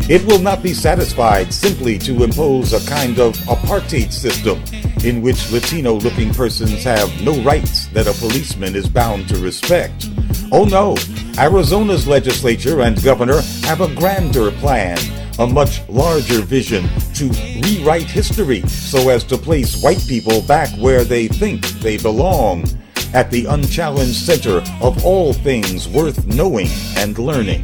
[0.09, 4.61] It will not be satisfied simply to impose a kind of apartheid system
[5.05, 10.09] in which Latino looking persons have no rights that a policeman is bound to respect.
[10.51, 10.97] Oh no,
[11.41, 14.97] Arizona's legislature and governor have a grander plan,
[15.39, 16.83] a much larger vision
[17.13, 17.29] to
[17.63, 22.65] rewrite history so as to place white people back where they think they belong,
[23.13, 27.63] at the unchallenged center of all things worth knowing and learning.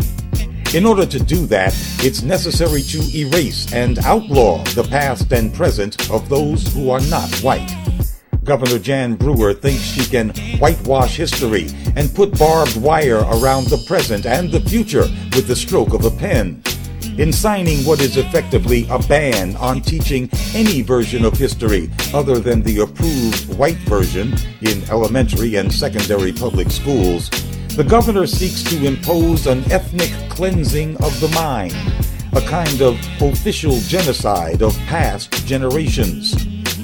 [0.74, 6.12] In order to do that, it's necessary to erase and outlaw the past and present
[6.12, 7.76] of those who are not white.
[8.44, 10.30] Governor Jan Brewer thinks she can
[10.60, 15.94] whitewash history and put barbed wire around the present and the future with the stroke
[15.94, 16.64] of a pen.
[17.20, 22.64] In signing what is effectively a ban on teaching any version of history other than
[22.64, 27.30] the approved white version in elementary and secondary public schools,
[27.76, 31.76] the governor seeks to impose an ethnic cleansing of the mind,
[32.38, 36.34] a kind of official genocide of past generations.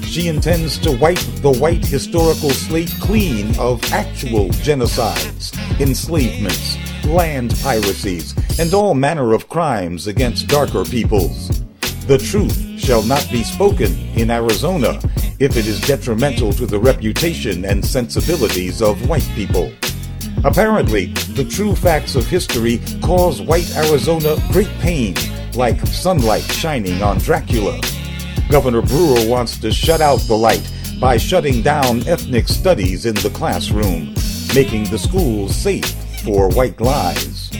[0.04, 6.76] She intends to wipe the white historical slate clean of actual genocides, enslavements,
[7.06, 11.62] land piracies, and all manner of crimes against darker peoples.
[12.06, 15.00] The truth shall not be spoken in Arizona
[15.38, 19.72] if it is detrimental to the reputation and sensibilities of white people.
[20.44, 25.14] Apparently, the true facts of history cause white Arizona great pain,
[25.54, 27.80] like sunlight shining on Dracula.
[28.48, 33.30] Governor Brewer wants to shut out the light by shutting down ethnic studies in the
[33.30, 34.14] classroom,
[34.54, 35.90] making the schools safe
[36.22, 37.50] for white lies.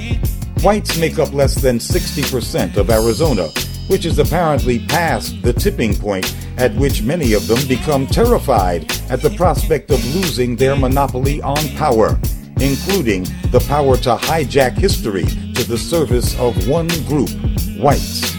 [0.66, 3.50] Whites make up less than 60% of Arizona,
[3.86, 9.22] which is apparently past the tipping point at which many of them become terrified at
[9.22, 12.18] the prospect of losing their monopoly on power,
[12.58, 17.30] including the power to hijack history to the service of one group,
[17.78, 18.34] whites.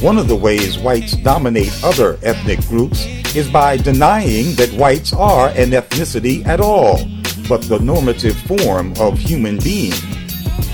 [0.00, 3.04] One of the ways whites dominate other ethnic groups
[3.36, 6.96] is by denying that whites are an ethnicity at all,
[7.46, 9.92] but the normative form of human being.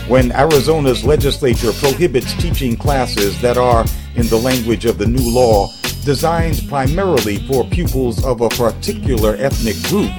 [0.08, 3.86] When Arizona's legislature prohibits teaching classes that are,
[4.16, 5.72] in the language of the new law,
[6.04, 10.12] designed primarily for pupils of a particular ethnic group,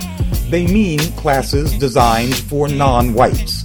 [0.49, 3.61] they mean classes designed for non whites.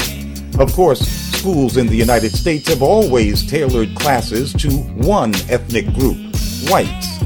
[0.59, 6.18] Of course, schools in the United States have always tailored classes to one ethnic group,
[6.68, 7.18] whites.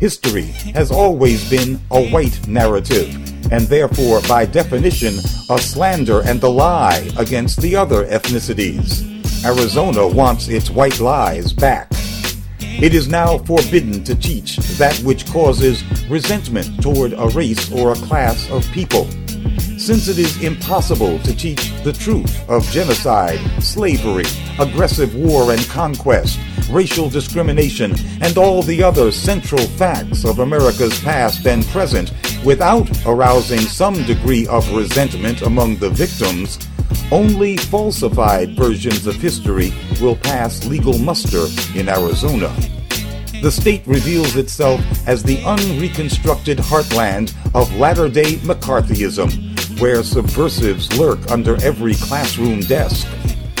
[0.00, 5.14] History has always been a white narrative, and therefore, by definition,
[5.50, 9.02] a slander and a lie against the other ethnicities.
[9.44, 11.88] Arizona wants its white lies back.
[12.60, 17.96] It is now forbidden to teach that which causes resentment toward a race or a
[17.96, 19.06] class of people.
[19.78, 24.24] Since it is impossible to teach the truth of genocide, slavery,
[24.58, 26.38] aggressive war and conquest,
[26.70, 32.12] racial discrimination, and all the other central facts of America's past and present
[32.44, 36.58] without arousing some degree of resentment among the victims,
[37.10, 41.46] only falsified versions of history will pass legal muster
[41.78, 42.54] in Arizona.
[43.42, 51.30] The state reveals itself as the unreconstructed heartland of latter day McCarthyism, where subversives lurk
[51.30, 53.06] under every classroom desk.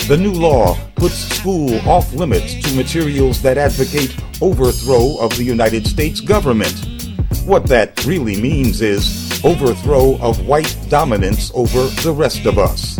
[0.08, 5.86] The new law puts school off limits to materials that advocate overthrow of the United
[5.86, 7.03] States government.
[7.44, 12.96] What that really means is overthrow of white dominance over the rest of us.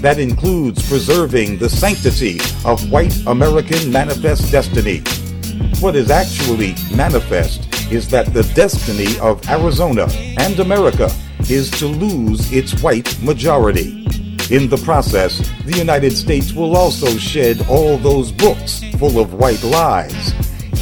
[0.00, 5.02] That includes preserving the sanctity of white American manifest destiny.
[5.80, 10.06] What is actually manifest is that the destiny of Arizona
[10.38, 11.10] and America
[11.48, 14.06] is to lose its white majority.
[14.54, 19.64] In the process, the United States will also shed all those books full of white
[19.64, 20.32] lies,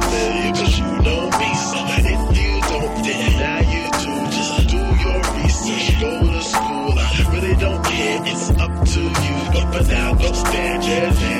[0.00, 1.50] cause you know me.
[1.70, 1.78] So
[2.12, 4.12] if you don't, then now you do.
[4.36, 6.92] Just do your research, go to school.
[6.98, 9.38] I really don't care, it's up to you.
[9.72, 11.37] But now, stand your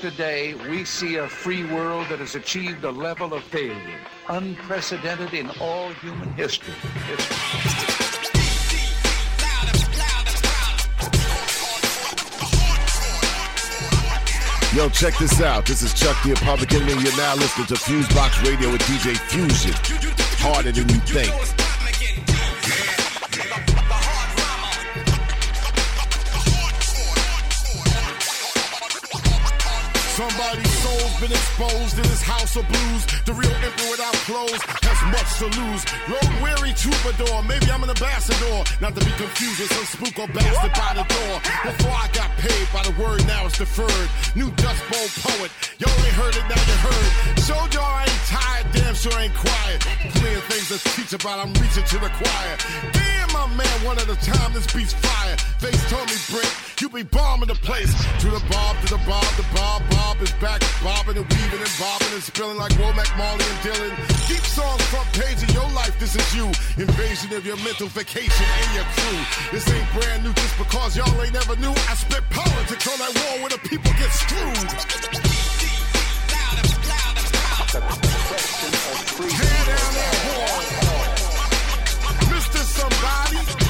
[0.00, 5.50] today, we see a free world that has achieved a level of failure unprecedented in
[5.60, 6.74] all human history.
[14.74, 15.66] Yo, check this out.
[15.66, 17.02] This is Chuck the Republic Enemy.
[17.02, 19.72] You're now listening to Fusebox Radio with DJ Fusion.
[20.40, 21.57] Harder than you think.
[31.20, 33.02] Been exposed in this house of blues.
[33.26, 35.82] The real emperor without clothes has much to lose.
[36.06, 38.62] Road weary troubadour, maybe I'm an ambassador.
[38.80, 41.34] Not to be confused with some spook or bastard by the door.
[41.66, 44.08] Before I got paid by the word, now it's deferred.
[44.38, 47.08] New Dust Bowl poet, you only heard it, now you heard.
[47.42, 49.82] Showed y'all I ain't tired, damn sure ain't quiet.
[50.28, 52.54] Of things to teach about, I'm reaching to the choir.
[52.92, 55.36] Damn, my man, one at a time, this beat's fire.
[55.58, 57.90] Face told me, Brent, you be bombing the place.
[58.20, 60.60] To the bob, to the bob, the bob, bob is back.
[61.08, 63.96] Bobbing and weaving and bobbing and spilling like Womack, Marley, and Dylan.
[64.28, 66.44] Deep songs, front page of your life, this is you.
[66.76, 69.18] Invasion of your mental vacation and your crew.
[69.50, 71.70] This ain't brand new just because y'all ain't never knew.
[71.70, 74.68] I spit politics on that wall where the people get screwed.
[79.32, 80.60] Tear down that wall.
[82.28, 82.60] Mr.
[82.68, 83.67] Somebody,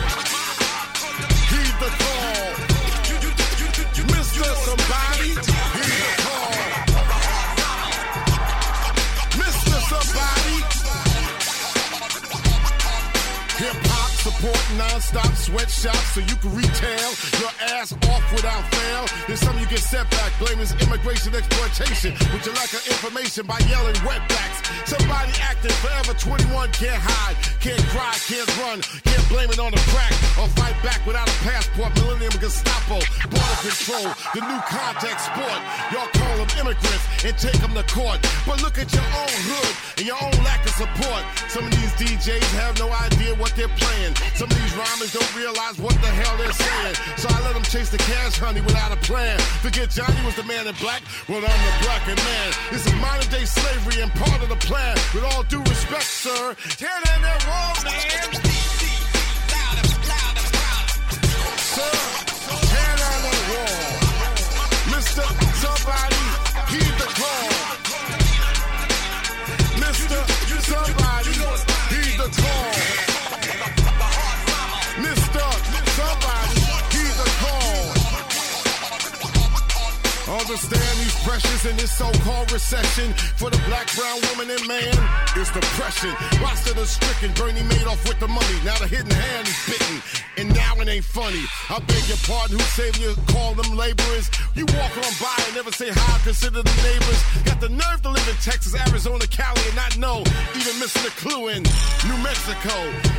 [14.49, 19.05] support non-stop sweatshops so you can retail your ass off without fail.
[19.26, 23.94] There's some you get setback, blaming immigration exploitation with your lack of information by yelling
[24.07, 24.59] wetbacks.
[24.86, 29.82] Somebody acting forever 21 can't hide, can't cry, can't run, can't blame it on the
[29.92, 31.92] crack or fight back without a passport.
[31.96, 35.61] Millennium Gestapo, border control, the new contact sport.
[35.92, 38.20] Y'all call them immigrants and take them to court.
[38.46, 41.22] But look at your own hood and your own lack of support.
[41.49, 44.14] Some of these DJs have no idea what they're playing.
[44.39, 46.95] Some of these rhymers don't realize what the hell they're saying.
[47.16, 49.36] So I let them chase the cash, honey, without a plan.
[49.66, 52.53] Forget Johnny was the man in black, well, I'm the black and man.
[52.70, 54.95] This is modern day slavery and part of the plan.
[55.12, 58.30] With all due respect, sir, tear down that wall, man.
[61.74, 61.91] Sir,
[62.62, 63.97] tear down that wall.
[80.51, 84.94] Understand pressures in this so-called recession for the black, brown woman and man
[85.36, 86.10] is depression.
[86.40, 88.56] Roster the stricken, Bernie Madoff with the money.
[88.64, 89.96] Now the hidden hand is bitten,
[90.36, 91.42] and now it ain't funny.
[91.70, 93.14] I beg your pardon, who's saving you?
[93.32, 94.30] Call them laborers.
[94.54, 97.20] You walk on by and never say hi, consider the neighbors.
[97.44, 100.22] Got the nerve to live in Texas, Arizona, Cali, and not know,
[100.54, 101.62] even missing a clue in
[102.06, 102.74] New Mexico.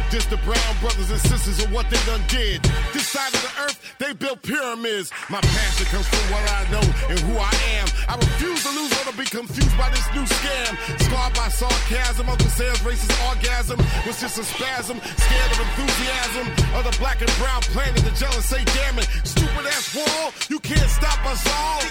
[0.09, 2.63] Just the brown brothers and sisters of what they done did.
[2.93, 5.11] This side of the earth, they built pyramids.
[5.29, 7.88] My passion comes from what I know and who I am.
[8.07, 10.71] I refuse to lose or to be confused by this new scam.
[11.01, 14.99] Scarred by sarcasm, Uncle Sam's racist orgasm was just a spasm.
[14.99, 16.45] Scared of enthusiasm
[16.77, 18.01] of the black and brown planet.
[18.03, 21.81] The jealous say, damn it, stupid ass wall, you can't stop us all.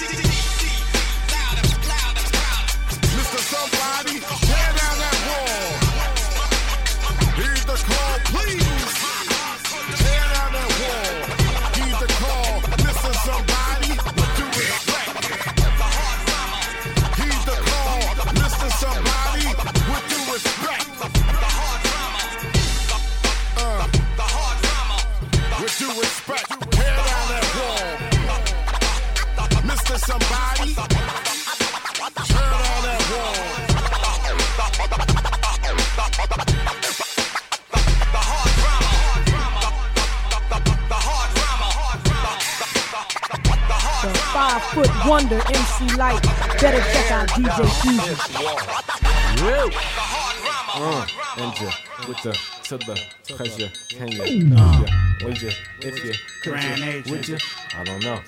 [3.18, 3.40] Mr.
[3.52, 5.68] Somebody, tear down that wall.
[7.38, 9.17] Heed the call, please.
[25.78, 27.86] Due respect, tear down that wall.
[29.62, 29.96] Mr.
[29.96, 30.74] Somebody,
[32.26, 33.38] tear down that wall.
[44.02, 46.22] The five foot wonder MC Lyte.
[46.60, 48.16] Better check out DJ Fusion.
[49.46, 49.70] Real.
[50.74, 51.06] Uh,
[51.38, 51.70] enter
[52.08, 53.00] with the to the.
[53.88, 55.24] Can you?
[55.24, 55.50] Would you?
[55.80, 56.12] If you?
[56.42, 56.84] Could Grand you?
[56.84, 57.10] agent.
[57.10, 57.38] Would you?
[57.74, 58.20] I don't know.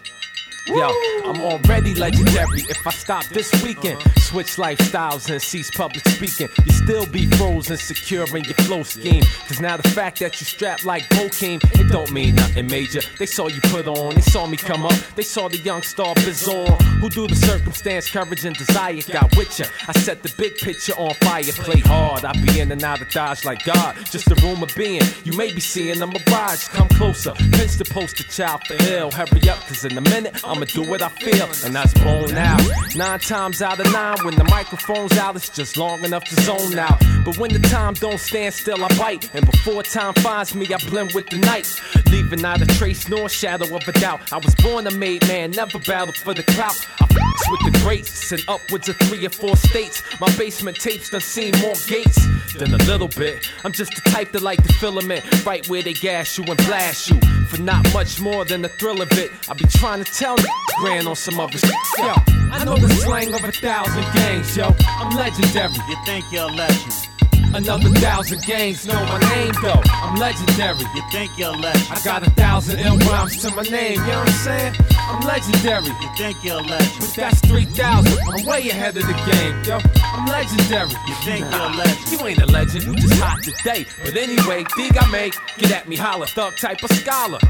[0.66, 0.88] Yo,
[1.24, 2.60] I'm already legendary.
[2.68, 7.76] If I stop this weekend, switch lifestyles and cease public speaking, you still be frozen,
[7.76, 9.24] secure in your flow scheme.
[9.48, 13.00] Cause now the fact that you strapped like cocaine, it don't mean nothing major.
[13.18, 16.14] They saw you put on, they saw me come up, they saw the young star
[16.16, 16.76] bizarre.
[17.00, 19.66] Who do the circumstance, courage, and desire got with ya.
[19.88, 22.24] I set the big picture on fire, play hard.
[22.24, 25.02] I be in and out of Dodge like God, just a rumor being.
[25.24, 27.32] You may be seeing a mirage, come closer.
[27.32, 31.00] Pinch the poster child for hell, hurry up, cause in a minute I'ma do what
[31.00, 32.60] I feel, and that's blown out.
[32.96, 36.76] Nine times out of nine, when the microphone's out, it's just long enough to zone
[36.76, 37.00] out.
[37.24, 39.32] But when the time don't stand still, I bite.
[39.32, 41.72] And before time finds me, I blend with the night.
[42.10, 44.32] Leaving not a trace nor shadow of a doubt.
[44.32, 46.84] I was born a made man, never battled for the clout.
[47.00, 50.02] I I f with the greats and upwards of three or four states.
[50.20, 52.18] My basement tapes done seen more gates
[52.54, 53.50] than a little bit.
[53.64, 57.10] I'm just the type that like the filament, right where they gas you and blast
[57.10, 57.20] you.
[57.48, 59.32] For not much more than the thrill of it.
[59.48, 60.36] I be trying to tell
[60.80, 61.70] grand on some other shit.
[61.98, 62.14] Yo,
[62.52, 64.74] I know the slang of a thousand gangs, yo.
[64.86, 65.72] I'm legendary.
[65.88, 67.10] You think you're a legend?
[67.52, 69.82] Another thousand gangs know my name though.
[69.84, 70.84] I'm legendary.
[70.94, 71.88] You think you're a legend?
[71.90, 74.74] I got a thousand ill rhymes to my name, you know what I'm saying?
[74.92, 75.86] I'm legendary.
[75.86, 77.00] You think you're a legend?
[77.00, 78.18] But that's 3,000.
[78.28, 79.80] I'm way ahead of the game, yo.
[80.02, 80.90] I'm legendary.
[81.08, 82.12] You think you're a legend?
[82.12, 83.84] You ain't a legend, you just hot today.
[84.04, 87.40] But anyway, dig I make, get at me, holler, thug type of scholar.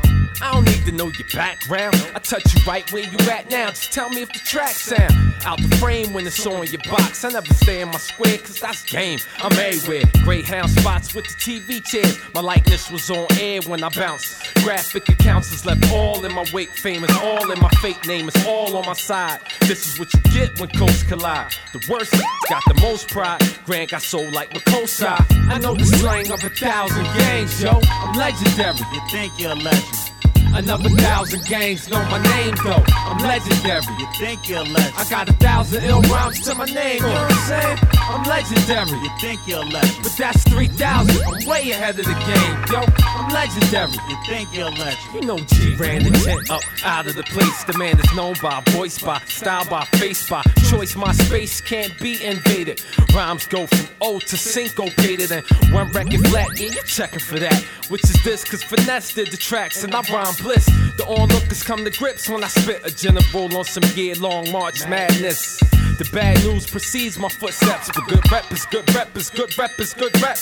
[0.42, 1.94] I don't need to know your background.
[2.14, 3.68] I touch you right where you at now.
[3.68, 5.12] Just tell me if the track sound
[5.44, 7.24] out the frame when it's on your box.
[7.24, 9.18] I never stay in my square, cause that's game.
[9.38, 10.02] I'm everywhere.
[10.24, 12.18] Greyhound spots with the TV chairs.
[12.34, 14.54] My likeness was on air when I bounced.
[14.56, 16.70] Graphic accounts is left all in my wake.
[16.70, 18.28] Fame is all in my fake name.
[18.28, 19.40] It's all on my side.
[19.60, 21.52] This is what you get when coasts collide.
[21.72, 22.12] The worst
[22.48, 23.42] got the most pride.
[23.64, 25.24] Grand got soul like Makossa.
[25.50, 27.80] I know the slang of a thousand gangs, yo.
[27.90, 28.78] I'm legendary.
[28.92, 30.19] You think you're a legend?
[30.52, 32.82] Another thousand gangs know my name though.
[32.88, 33.82] I'm legendary.
[33.98, 34.94] You think you're legend?
[34.96, 36.96] I got a thousand ill rhymes to my name.
[36.96, 37.78] You know what I'm saying?
[37.92, 39.00] I'm legendary.
[39.00, 40.02] You think you're legend?
[40.02, 41.22] But that's 3,000.
[41.22, 42.84] I'm way ahead of the game, yo.
[43.06, 43.92] I'm legendary.
[44.08, 45.14] You think you're legend?
[45.14, 47.64] You know G ran the tent up out of the place.
[47.64, 50.96] The man is known by voice, by style, by face, by choice.
[50.96, 52.82] My space can't be invaded.
[53.14, 56.48] Rhymes go from old to syncopated and one record flat.
[56.58, 57.54] Yeah, you're checking for that.
[57.88, 58.44] Which is this?
[58.44, 60.66] Cause finesse did the tracks and I rhyme bliss.
[60.96, 64.86] The onlookers come to grips when I spit a general on some year long March
[64.88, 65.58] madness.
[65.98, 67.90] The bad news precedes my footsteps.
[67.94, 70.38] But good rep is good rep is good rep is good rep.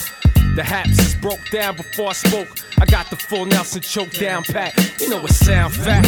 [0.54, 2.48] The haps is broke down before I spoke.
[2.80, 4.74] I got the full Nelson choke down pat.
[5.00, 6.06] You know it sound fat.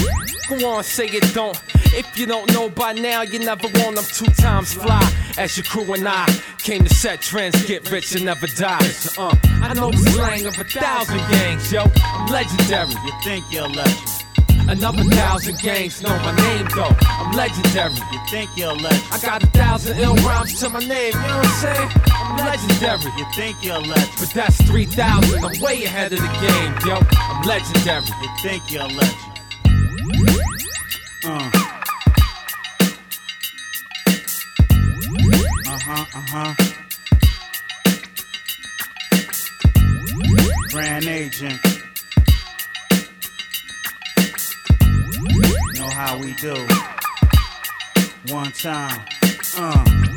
[0.49, 1.61] Go on, say it don't.
[1.93, 5.03] If you don't know by now, you never want them two times fly.
[5.37, 6.27] As your crew and I
[6.59, 8.79] came to set trends, get rich and never die.
[9.19, 11.85] Uh, I know the slang of a thousand gangs, yo.
[12.05, 12.93] I'm legendary.
[12.93, 14.21] You think you're a legend?
[14.69, 16.95] Another thousand gangs know my name though.
[17.01, 17.95] I'm legendary.
[18.12, 19.05] You think you're a legend?
[19.11, 21.91] I got a thousand ill rhymes to my name, you know what I'm saying?
[22.12, 23.12] I'm legendary.
[23.19, 24.11] You think you're a legend?
[24.21, 25.45] But that's 3,000.
[25.45, 27.01] I'm way ahead of the game, yo.
[27.19, 28.05] I'm legendary.
[28.23, 29.31] You think you're a legend?
[31.25, 31.60] Uh.
[35.93, 36.55] Uh-huh, uh-huh.
[40.71, 41.61] Grand agent.
[45.77, 46.55] Know how we do.
[48.33, 49.01] One time.
[49.57, 50.10] Uh.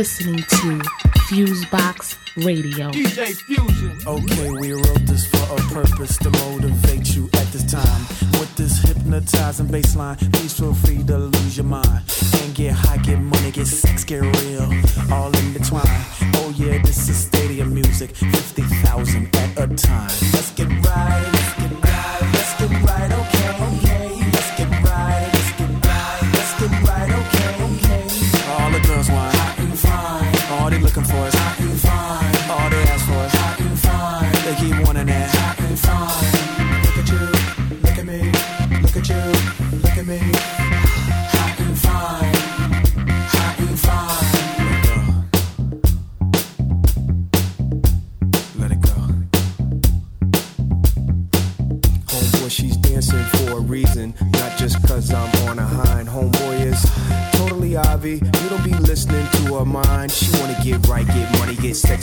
[0.00, 0.80] Listening to
[1.28, 2.16] Fusebox
[2.46, 2.90] Radio.
[2.90, 3.98] DJ Fusion.
[4.06, 8.00] Okay, we wrote this for a purpose to motivate you at this time.
[8.40, 12.00] With this hypnotizing bass line, please feel free to lose your mind.
[12.40, 14.72] And get high, get money, get sex, get real.
[15.12, 15.82] All in between.
[16.40, 18.16] Oh yeah, this is stadium music.
[18.16, 20.08] 50,000 at a time.
[20.32, 21.39] Let's get right, let's get right,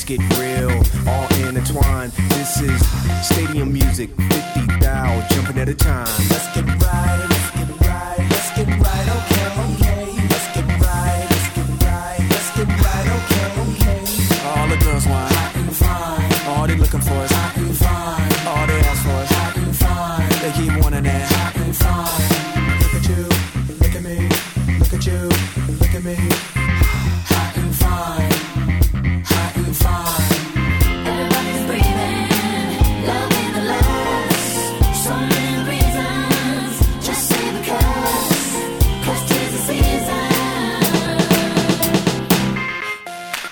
[0.08, 0.72] get real,
[1.06, 2.14] all intertwined.
[2.30, 6.08] This is stadium music, 50 thou, jumping at a time.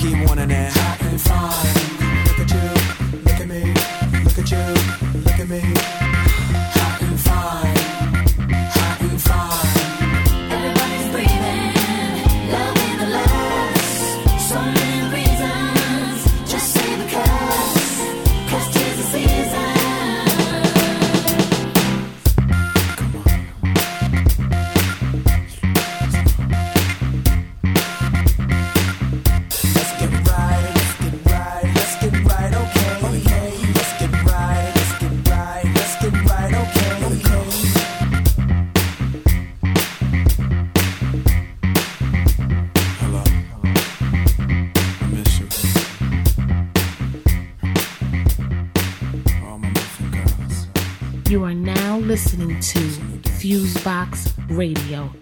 [0.00, 0.72] he wanting it.
[0.72, 1.81] Hot and.
[53.84, 55.21] Box Radio.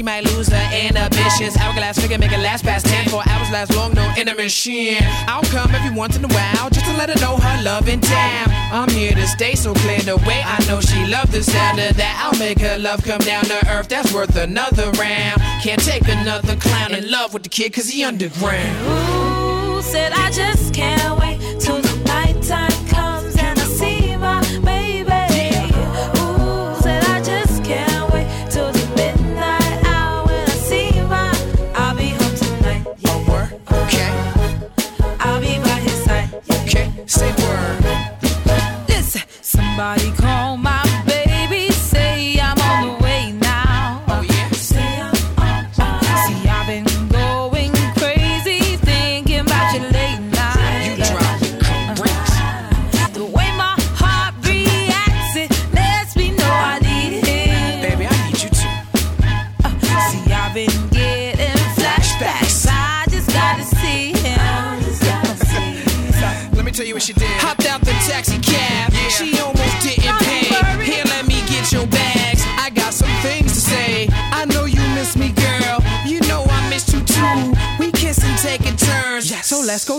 [0.00, 1.58] she might lose her inhibitions.
[1.58, 3.10] Hourglass figure make it last past 10.
[3.10, 4.96] Four hours last long, no intermission.
[5.28, 8.02] I'll come every once in a while just to let her know her love and
[8.02, 8.48] time.
[8.72, 10.40] I'm here to stay, so clear the way.
[10.42, 12.16] I know she loved the sound of that.
[12.24, 13.88] I'll make her love come down to earth.
[13.88, 15.38] That's worth another round.
[15.62, 18.78] Can't take another clown in love with the kid, cause he underground.
[18.88, 21.19] Ooh, said I just can't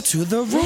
[0.01, 0.60] to the room.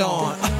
[0.00, 0.51] On,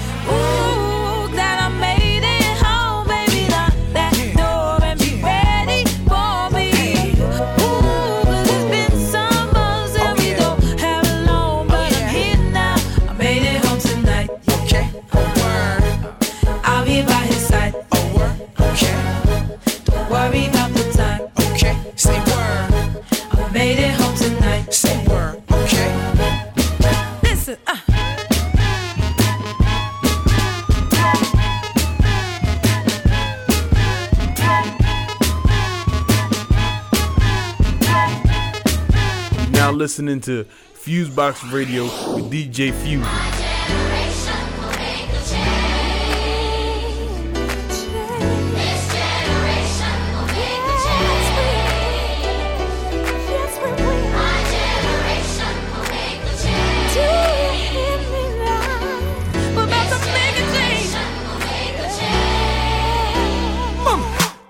[39.93, 43.05] listening to Fusebox Radio with DJ Fuse.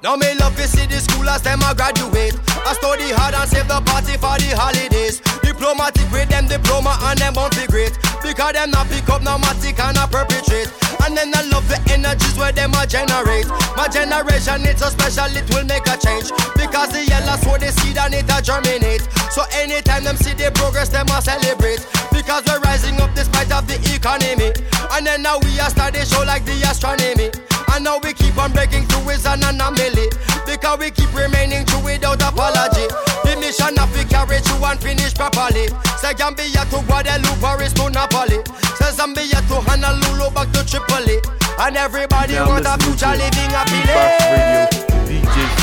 [0.03, 2.37] Now me love to see the schoolers them a graduate.
[2.65, 5.21] I study hard and save the party for the holidays.
[5.63, 7.95] Diplomatic with them diploma and them won't be great.
[8.19, 10.67] Because them not pick up no matic and a perpetrate.
[11.07, 13.47] And then I love the energies where them a generate.
[13.79, 16.35] My generation it's so special it will make a change.
[16.59, 19.07] Because the yellow sow the seed and it a germinate.
[19.31, 21.87] So anytime them see the progress them a celebrate.
[22.11, 24.51] Because we're rising up despite of the economy.
[24.91, 27.31] And then now we are start the show like the astronomy.
[27.73, 30.09] And now we keep on breaking through is an anomaly.
[30.47, 32.85] Because we keep remaining true without apology.
[33.25, 35.69] The mission of we carry through and finish properly.
[35.97, 38.45] Say Gambia to Guadeloupe or is to Napoli.
[38.77, 41.17] Say Zambia to Honolulu back to Tripoli.
[41.59, 43.83] And everybody Now want a future living happily.
[43.83, 45.62] Fusebox Radio with DJ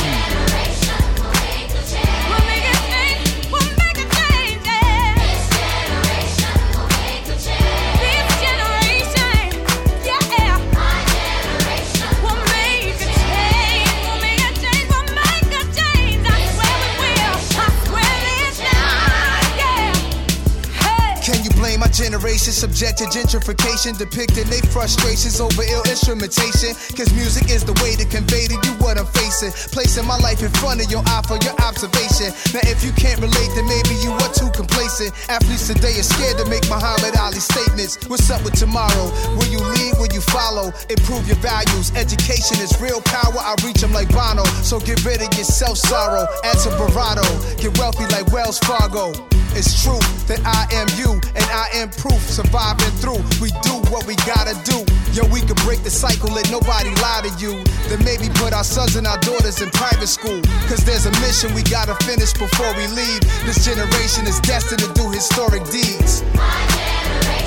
[22.10, 26.73] generation subject to gentrification, depicting their frustrations over ill instrumentation?
[26.98, 29.53] Cause music is the way to convey to you what I'm facing.
[29.69, 32.34] Placing my life in front of your eye for your observation.
[32.49, 35.14] Now, if you can't relate, then maybe you are too complacent.
[35.30, 38.02] Athletes today are scared to make Muhammad Ali statements.
[38.10, 39.14] What's up with tomorrow?
[39.38, 40.02] Will you lead?
[40.02, 40.73] Will you follow?
[40.90, 41.94] Improve your values.
[41.94, 43.38] Education is real power.
[43.38, 44.49] I reach them like Bono.
[44.65, 46.26] So get rid of your self sorrow.
[46.41, 47.22] Add some bravado.
[47.61, 49.14] Get wealthy like Wells Fargo.
[49.53, 49.99] It's true
[50.30, 52.20] that I am you and I am proof.
[52.32, 54.84] Surviving through, we do what we gotta do.
[55.14, 57.62] Yo, we can break the cycle, let nobody lie to you.
[57.92, 60.42] Then maybe put our sons and our daughters in private school.
[60.72, 63.22] Cause there's a mission we gotta finish before we leave.
[63.46, 66.24] This generation is destined to do historic deeds.
[66.24, 67.39] If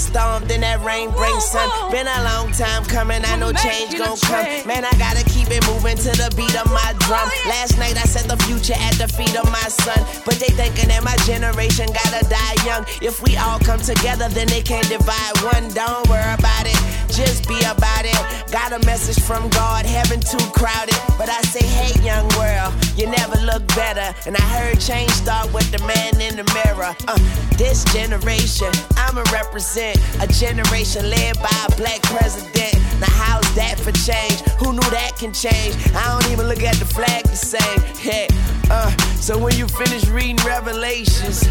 [0.00, 1.68] storm, then that rain brings sun.
[1.90, 4.46] Been a long time coming, I know change gon' come.
[4.66, 7.28] Man, I gotta keep it moving to the beat of my drum.
[7.46, 10.00] Last night I set the future at the feet of my son.
[10.24, 12.88] But they thinking that my generation gotta die young.
[13.04, 15.68] If we all come together, then they can't divide one.
[15.76, 16.79] Don't worry about it,
[17.10, 18.18] just be about it.
[18.50, 20.94] Got a message from God, heaven too crowded.
[21.18, 24.14] But I say, hey, young world, you never look better.
[24.26, 26.94] And I heard change start with the man in the mirror.
[27.08, 27.18] Uh,
[27.56, 32.74] this generation, I'ma represent a generation led by a black president.
[33.00, 34.40] Now, how's that for change?
[34.58, 35.74] Who knew that can change?
[35.94, 37.80] I don't even look at the flag the same.
[37.96, 38.28] Hey,
[38.70, 41.46] uh, so when you finish reading Revelations,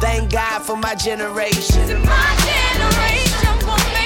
[0.00, 2.04] thank God for my generation.
[2.04, 4.03] My generation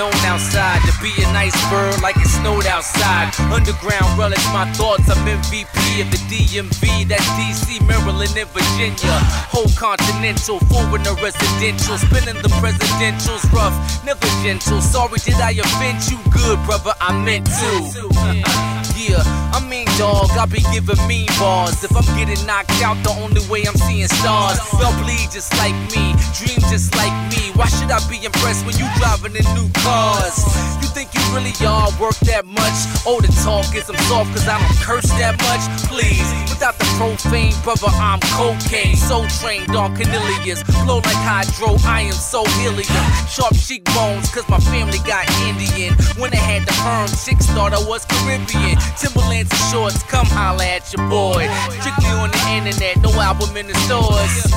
[0.00, 3.28] known outside to be a nice bird like it snowed outside.
[3.52, 5.10] Underground relics, my thoughts.
[5.10, 7.06] I'm MVP of the DMV.
[7.06, 9.16] That's DC, Maryland, and Virginia.
[9.52, 11.98] Whole continental, foreign or residential.
[11.98, 14.80] Spinning the presidentials rough, never gentle.
[14.80, 16.16] Sorry, did I offend you?
[16.32, 18.89] Good, brother, I meant to.
[19.00, 19.24] Yeah,
[19.56, 21.82] I mean, dog, I be giving mean bars.
[21.82, 24.60] If I'm getting knocked out, the only way I'm seeing stars.
[24.76, 27.48] Y'all bleed just like me, dream just like me.
[27.56, 30.44] Why should I be impressed when you driving in new cars?
[30.84, 32.78] You think you really all work that much?
[33.08, 35.64] Oh, the talk is I'm soft cause I don't curse that much.
[35.88, 39.00] Please, without the profane, brother, I'm cocaine.
[39.00, 43.04] So trained on Cornelius, blow like hydro, I am so helium.
[43.32, 45.96] Sharp cheekbones cause my family got Indian.
[46.20, 48.76] When I had the perm, chicks thought I was Caribbean.
[48.98, 51.48] Timberlands and shorts, come holla at your boy.
[51.80, 54.50] Strictly on the internet, no album in the stores.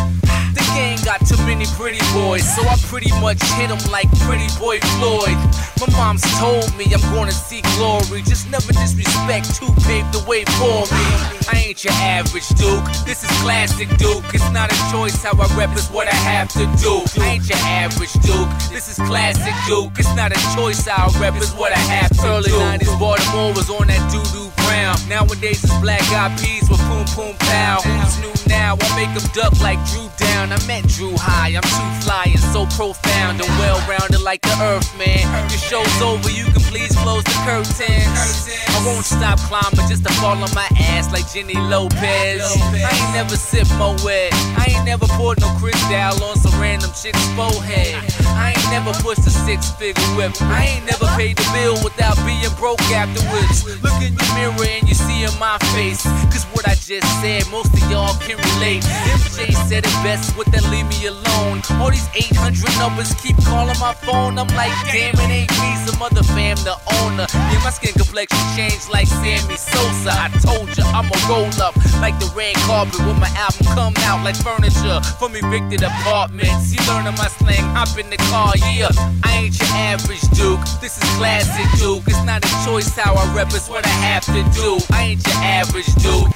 [0.54, 4.48] The gang got too many pretty boys, so I pretty much hit 'em like pretty
[4.60, 5.38] boy Floyd.
[5.82, 10.46] My mom's told me I'm gonna see glory, just never disrespect who paved the way
[10.58, 11.06] for me.
[11.52, 14.24] I ain't your average Duke, this is classic Duke.
[14.34, 17.04] It's not a choice how I rep, it's what I have to do.
[17.22, 19.92] I ain't your average Duke, this is classic Duke.
[19.98, 22.28] It's not a choice how I rep, it's what I have to do.
[22.28, 22.60] Early do.
[22.60, 24.96] 90s Baltimore was on that doo doo brown.
[25.10, 27.80] Nowadays it's black eyed peas with boom boom pow.
[27.84, 28.78] Who's new now?
[28.80, 30.52] I make 'em duck like Drew down.
[30.52, 31.56] I met Drew high.
[31.58, 35.24] I'm too fly and so profound and well rounded like the earth, man.
[35.50, 38.50] Your show's over, you can please close the curtains.
[38.76, 42.42] I won't stop climbing just to fall on my ass like Jenny Lopez.
[42.42, 44.32] I ain't never sip Moet.
[44.58, 47.96] I ain't never poured no Cristal on some random chick's forehead.
[48.28, 50.34] I ain't never pushed a six figure whip.
[50.42, 53.64] I ain't never paid the bill without being broke afterwards.
[53.84, 56.04] Look in your mirror and you see in my face.
[56.30, 58.84] Cause what I just said, most of y'all can relate.
[59.10, 61.62] MJ said it best with that leave me alone.
[61.82, 64.38] All these 800 numbers keep calling my phone.
[64.38, 67.26] I'm like, damn, it ain't me, some other fam, the owner.
[67.32, 70.12] Yeah, my skin complexion changed like Sammy Sosa.
[70.14, 74.24] I told you I'ma roll up like the red carpet when my album come out
[74.24, 76.74] like furniture from evicted apartments.
[76.74, 78.92] You learning my slang, hop in the car, yeah.
[79.24, 82.04] I ain't your average Duke, this is classic Duke.
[82.08, 84.78] It's not a choice how I rep, it's what I have to do.
[84.92, 86.32] I ain't your average Duke.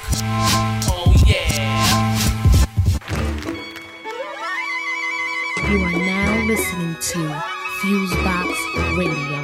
[0.89, 2.17] Oh yeah.
[5.69, 7.19] You are now listening to
[7.81, 9.36] Fusebox Radio.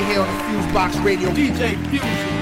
[0.00, 1.30] right here on the Fusebox Radio.
[1.30, 2.35] DJ Fusion.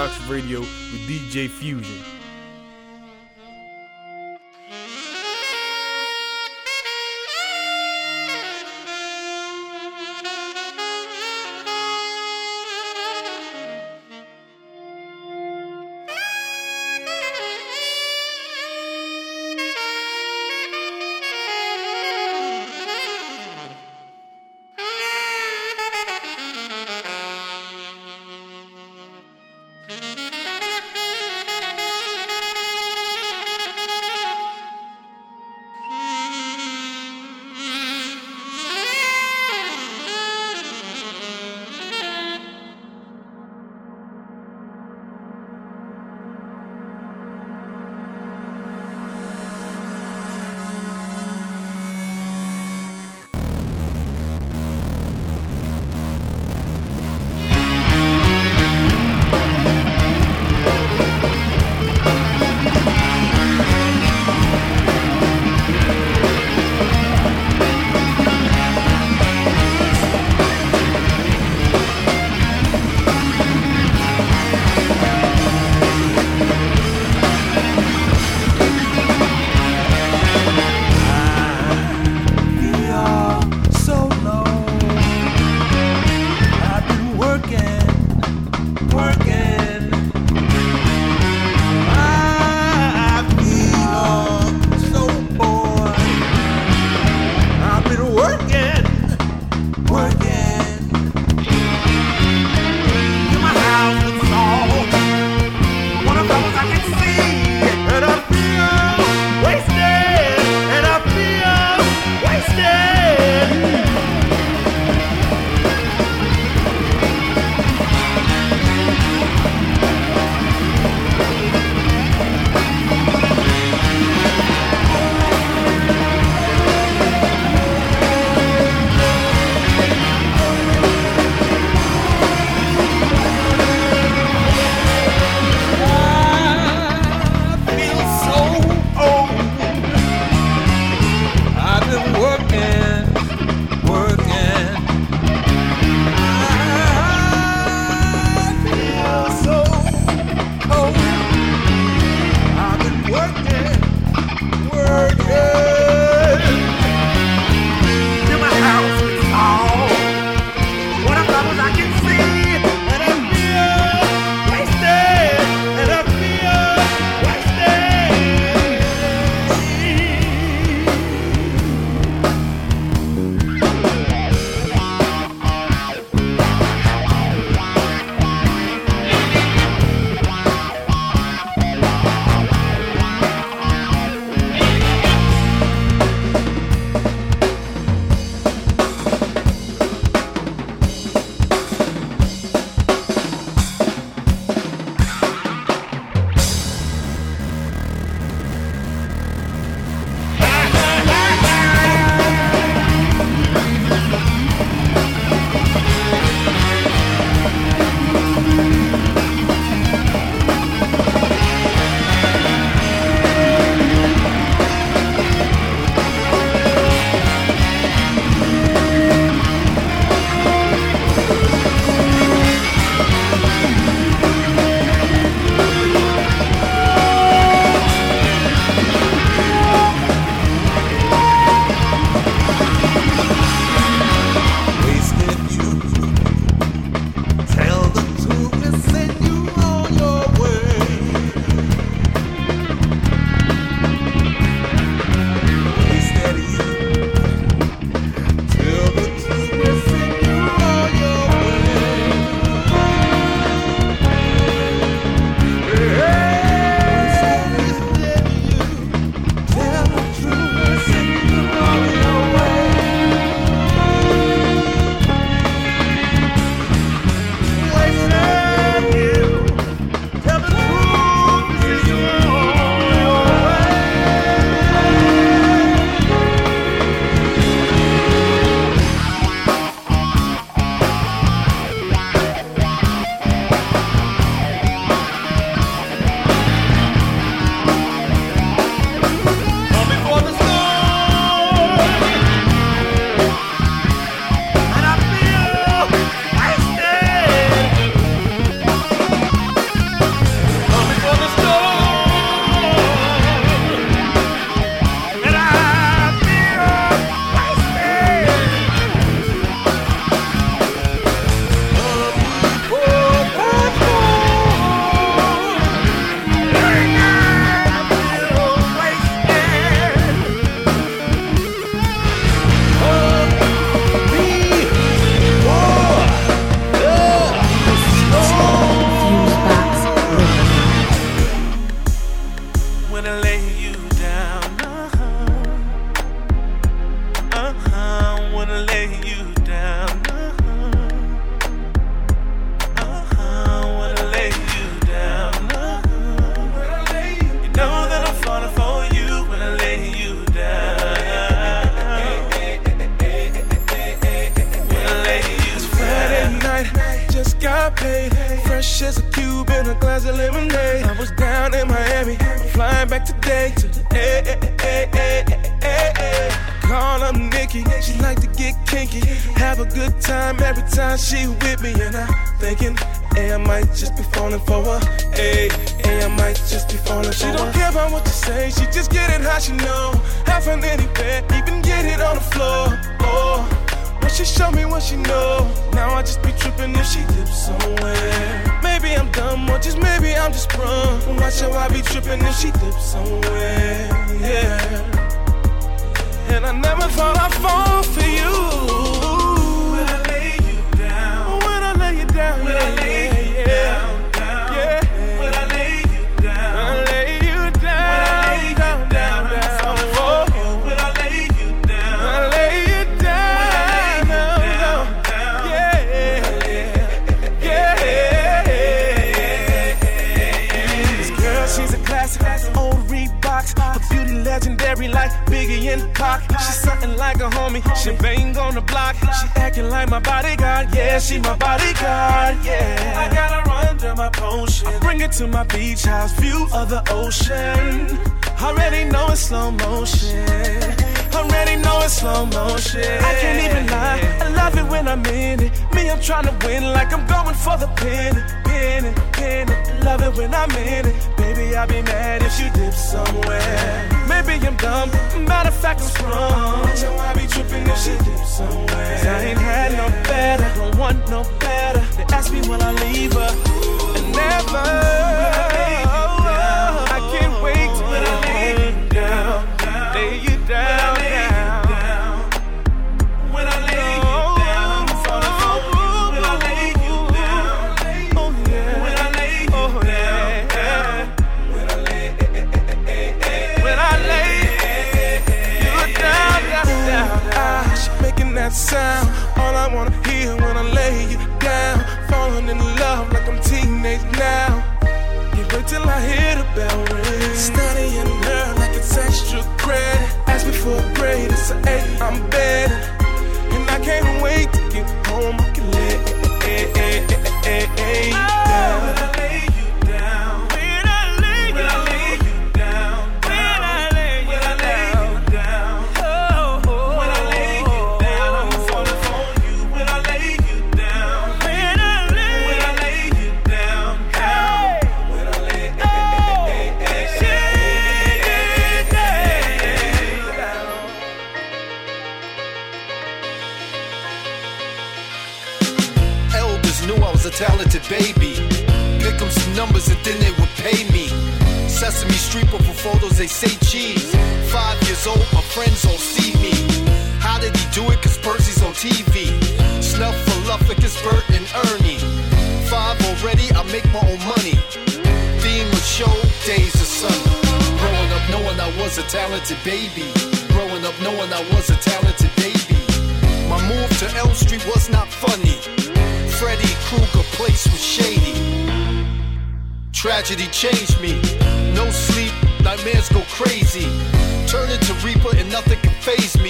[0.00, 2.09] Fox Radio with DJ Fusion.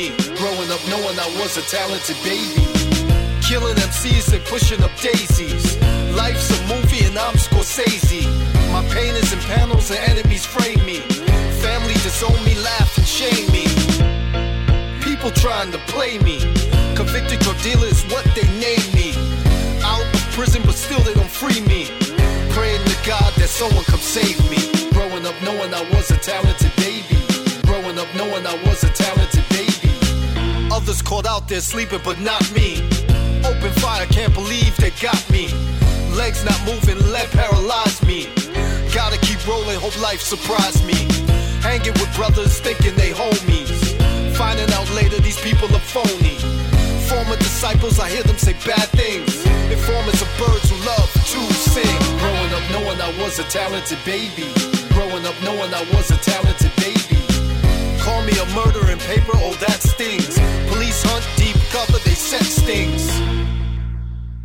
[0.01, 0.17] me.
[0.41, 2.65] Growing up knowing I was a talented baby.
[3.45, 5.77] Killing MCs and pushing up daisies.
[6.17, 8.25] Life's a movie and I'm Scorsese.
[8.73, 11.01] My pain is in panels and enemies frame me.
[11.67, 13.67] Family disown me, laugh and shame me.
[15.05, 16.39] People trying to play me.
[16.97, 19.11] Convicted drug dealers, is what they name me.
[19.85, 21.83] Out of prison, but still they don't free me.
[22.57, 24.61] Praying to God that someone come save me.
[24.97, 27.21] Growing up knowing I was a talented baby.
[27.69, 29.50] Growing up knowing I was a talented
[30.71, 32.79] Others caught out there sleeping, but not me.
[33.43, 35.49] Open fire, can't believe they got me.
[36.15, 38.31] Legs not moving, lead paralyzed me.
[38.95, 40.95] Gotta keep rolling, hope life surprised me.
[41.61, 43.83] Hanging with brothers, thinking they homies.
[44.37, 46.39] Finding out later these people are phony.
[47.11, 49.45] Former disciples, I hear them say bad things.
[49.75, 51.99] Informants of birds who love to sing.
[52.23, 54.47] Growing up knowing I was a talented baby.
[54.95, 57.20] Growing up knowing I was a talented baby
[58.31, 60.39] me a murder in paper, oh that stings.
[60.71, 63.11] Police hunt deep cover, they set stings.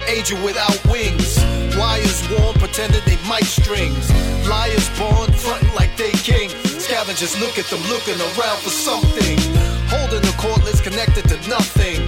[0.07, 1.37] Agent without wings.
[1.75, 4.09] Wires worn, pretending they might strings.
[4.47, 6.49] Liars born, fronting like they king.
[6.79, 9.37] Scavengers look at them, looking around for something.
[9.89, 11.99] Holding the cordless connected to nothing.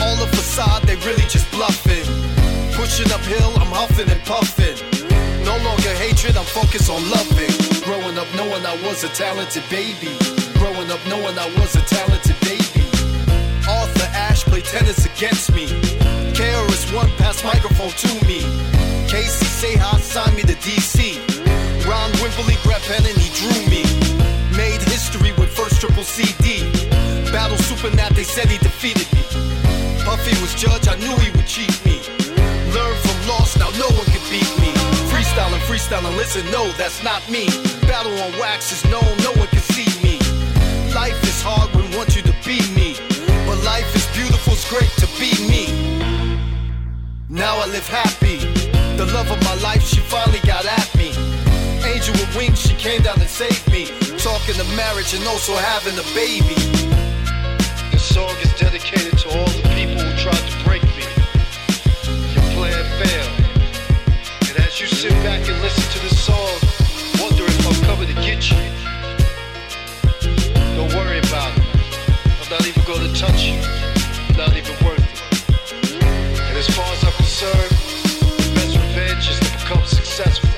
[0.00, 2.06] All a facade, they really just bluffing.
[2.74, 4.91] Pushing uphill, I'm huffing and puffing.
[5.44, 7.54] No longer hatred, I'm focused on loving.
[7.82, 10.14] Growing up knowing I was a talented baby.
[10.58, 12.86] Growing up knowing I was a talented baby.
[13.68, 15.66] Arthur Ashe played tennis against me.
[16.34, 18.40] KRS-One passed microphone to me.
[19.08, 21.18] Casey Seha signed me to DC.
[21.86, 23.82] Ron Wimberly grabbed pen and he drew me.
[24.56, 26.70] Made history with first triple CD.
[27.32, 29.22] Battle Supernat, they said he defeated me.
[30.04, 32.00] Puffy was judge, I knew he would cheat me.
[32.72, 34.81] Learn from loss, now no one can beat me.
[35.22, 37.46] Freestyling, freestyling, listen, no, that's not me.
[37.86, 40.18] Battle on wax is known, no one can see me.
[40.92, 42.98] Life is hard when want you to be me.
[43.46, 45.70] But life is beautiful, it's great to be me.
[47.28, 48.38] Now I live happy.
[48.98, 51.14] The love of my life, she finally got at me.
[51.86, 53.86] Angel with wings, she came down and saved me.
[54.18, 56.58] Talking to marriage and also having a baby.
[57.92, 61.06] This song is dedicated to all the people who tried to break me.
[62.34, 63.41] Your plan failed.
[64.72, 66.48] As you sit back and listen to this song,
[67.20, 68.56] wonder if I'm coming to get you.
[70.74, 71.64] Don't worry about it.
[72.40, 73.60] I'm not even gonna touch you.
[74.34, 75.92] Not even worth it.
[76.40, 77.70] And as far as I'm concerned,
[78.38, 80.51] the best revenge is to become successful.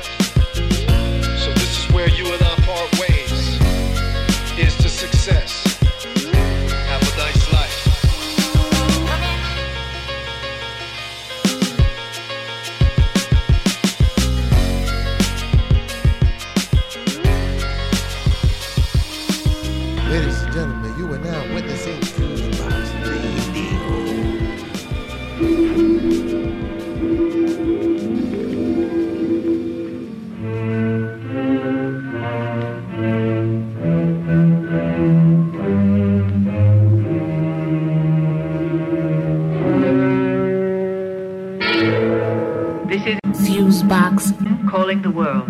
[43.54, 45.48] Is Fusebox calling the world.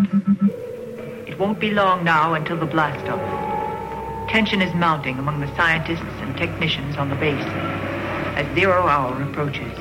[1.27, 4.29] It won't be long now until the blast off.
[4.29, 7.43] Tension is mounting among the scientists and technicians on the base
[8.37, 9.71] as zero hour approaches.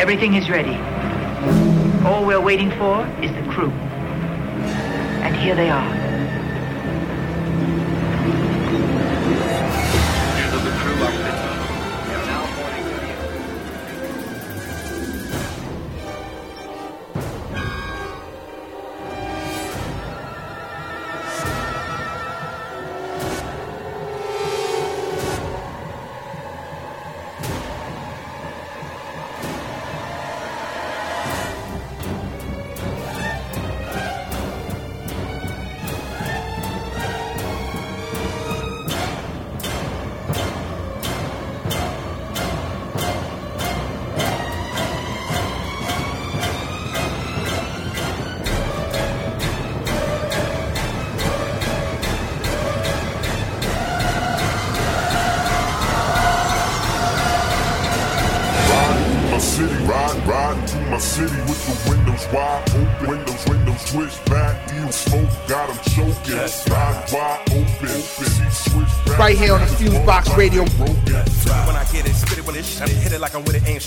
[0.00, 0.74] Everything is ready.
[2.04, 3.70] All we're waiting for is the crew.
[5.22, 6.01] And here they are.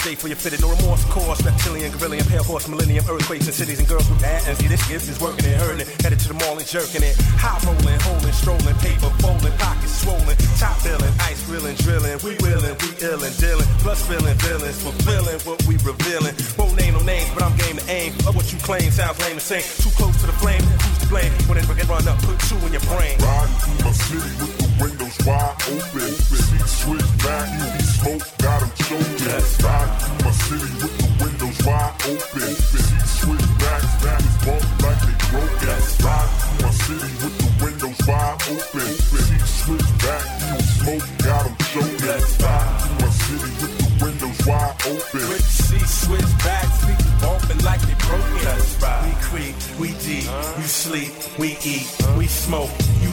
[0.06, 0.62] Straight for your fitted.
[0.62, 4.22] No remorse, course, reptilian, gorillion, pale horse, millennium, earthquakes and cities and girls with.
[4.22, 5.88] And see, this gift is working and hurting.
[6.06, 7.18] Headed to the mall and jerking it.
[7.42, 12.22] High rolling, holding, strolling, paper folding, pockets swollen, top billing, ice grilling, drilling.
[12.22, 16.38] We willing, we illin', dealing, plus feeling villains, fulfilling what we revealing.
[16.54, 18.14] Won't name no names, but I'm game to aim.
[18.30, 19.66] Of what you claim sounds lame to say.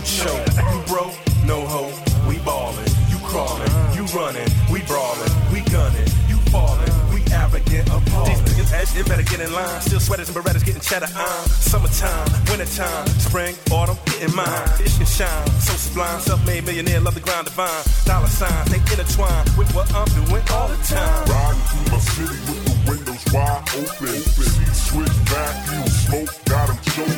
[0.02, 1.14] You choke, you broke,
[1.46, 1.94] no hope,
[2.26, 8.34] we ballin', you crawling, you running, we brawling, we gunning, you falling, we arrogant, appalling.
[8.34, 9.80] These niggas edge, it better get in line.
[9.80, 11.46] Still sweaters and berettas getting cheddar on.
[11.46, 14.68] Summertime, wintertime, spring, autumn, getting mine.
[14.84, 17.82] Ish and shine, so sublime, self-made millionaire, love the grind divine.
[18.04, 21.24] Dollar signs, they intertwine with what I'm doing all the time.
[21.30, 24.18] Riding through my city with the windows wide open.
[24.18, 27.14] Seat switch back, you smoke, got 'em choking.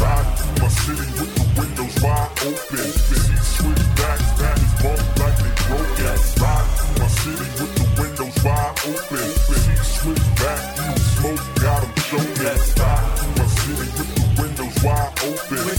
[0.00, 2.88] Riding through my city with the windows wide open.
[3.54, 6.20] Switch back, back is bump like they broke it.
[6.42, 9.28] Ride through my city with the windows wide open.
[9.82, 12.58] Switch back, you don't smoke, got them choking.
[12.82, 15.76] Ride through my city with the windows wide open.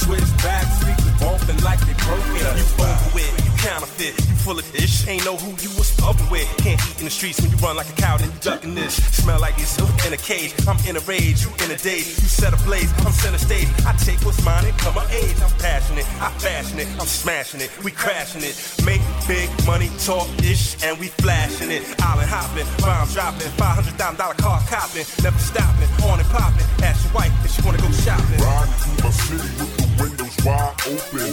[0.00, 2.56] Switch back, streets bumping like they broke it.
[2.60, 6.44] You over with, you counterfeit full of ish, ain't know who you was fucking with.
[6.60, 9.00] Can't eat in the streets when you run like a cow, then you ducking this.
[9.16, 10.52] Smell like it's in a cage.
[10.68, 12.20] I'm in a rage, you in a daze.
[12.20, 13.68] You set a blaze, I'm center stage.
[13.88, 15.40] I take what's mine and come of age.
[15.40, 18.54] I'm passionate, I fashion it, I'm smashing it, we crashing it.
[18.84, 21.82] Make big money, talk ish, and we flashing it.
[22.04, 26.66] Island hopping, bomb dropping, $500,000 car copping, never stopping, on and popping.
[26.84, 28.40] Ask your wife if she wanna go shopping.
[28.44, 31.32] Riding through my city with the windows wide open.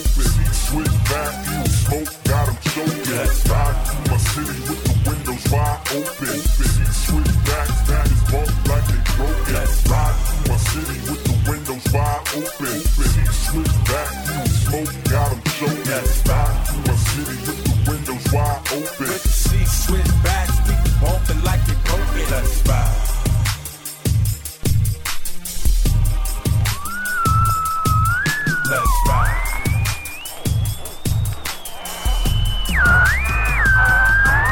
[0.72, 1.34] Switch back,
[1.68, 3.01] smoke, got 'em choking.
[3.02, 6.38] Riding through my city with the windows wide open.
[6.94, 9.56] Switch back, back is bumped like they broken.
[9.90, 12.91] Riding through my city with the windows wide open.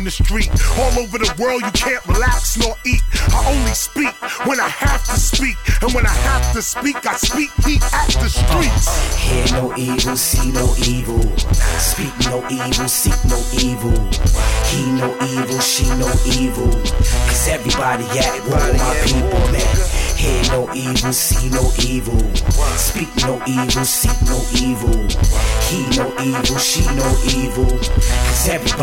[0.00, 0.48] In the street.
[0.80, 3.02] All over the world, you can't relax nor eat.
[3.36, 4.14] I only speak
[4.48, 5.56] when I have to speak.
[5.82, 8.88] And when I have to speak, I speak heat at the streets.
[9.20, 11.20] Hear no evil, see no evil.
[11.76, 13.92] Speak no evil, seek no evil.
[14.72, 16.72] He no evil, she no evil.
[17.28, 19.76] Cause everybody at war, my people, man.
[20.16, 22.20] Hear no evil, see no evil.
[22.76, 24.29] Speak no evil, seek no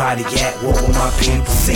[0.00, 1.46] Everybody at war with my people.
[1.46, 1.74] See,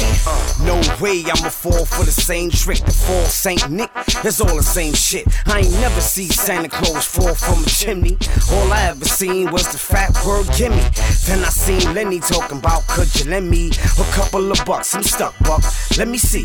[0.65, 2.79] no way I'ma fall for the same trick.
[2.79, 3.91] The fall Saint Nick,
[4.25, 5.27] it's all the same shit.
[5.47, 8.17] I ain't never see Santa Claus fall from a chimney.
[8.53, 10.83] All I ever seen was the fat word gimme.
[11.27, 14.95] Then I seen Lenny talking about could you lend me a couple of bucks?
[14.95, 15.63] I'm stuck, buck.
[15.99, 16.45] Let me see.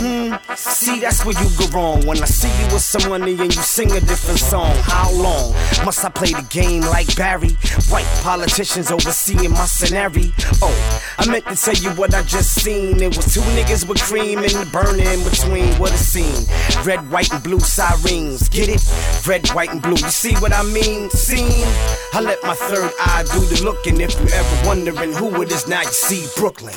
[0.00, 2.06] Hmm, see that's where you go wrong.
[2.06, 4.74] When I see you with some money and you sing a different song.
[4.82, 5.52] How long
[5.84, 7.56] must I play the game like Barry?
[7.90, 10.30] White politicians overseeing my scenario.
[10.62, 13.00] Oh, I meant to tell you what I just seen.
[13.02, 15.74] It was two niggas with cream and the burn in between.
[15.78, 16.46] What a scene.
[16.84, 18.48] Red, white, and blue sirens.
[18.48, 18.82] Get it?
[19.26, 19.96] Red, white, and blue.
[19.96, 21.10] You see what I mean?
[21.10, 21.66] Scene.
[22.12, 24.00] I let my third eye do the looking.
[24.00, 26.74] If you ever wondering who it is, now you see Brooklyn.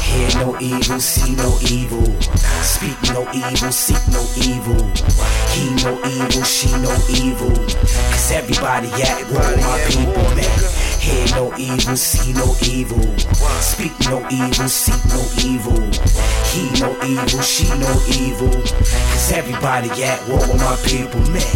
[0.00, 2.20] Hear no evil, see no evil.
[2.62, 4.80] Speak no evil, seek no evil.
[5.54, 7.54] He no evil, she no evil.
[8.10, 10.89] Cause everybody at war my people, man.
[11.10, 13.02] Hear no evil, see no evil.
[13.58, 15.80] Speak no evil, seek no evil.
[16.54, 18.52] He no evil, she no evil.
[19.10, 21.50] Cause everybody at war with my people, man.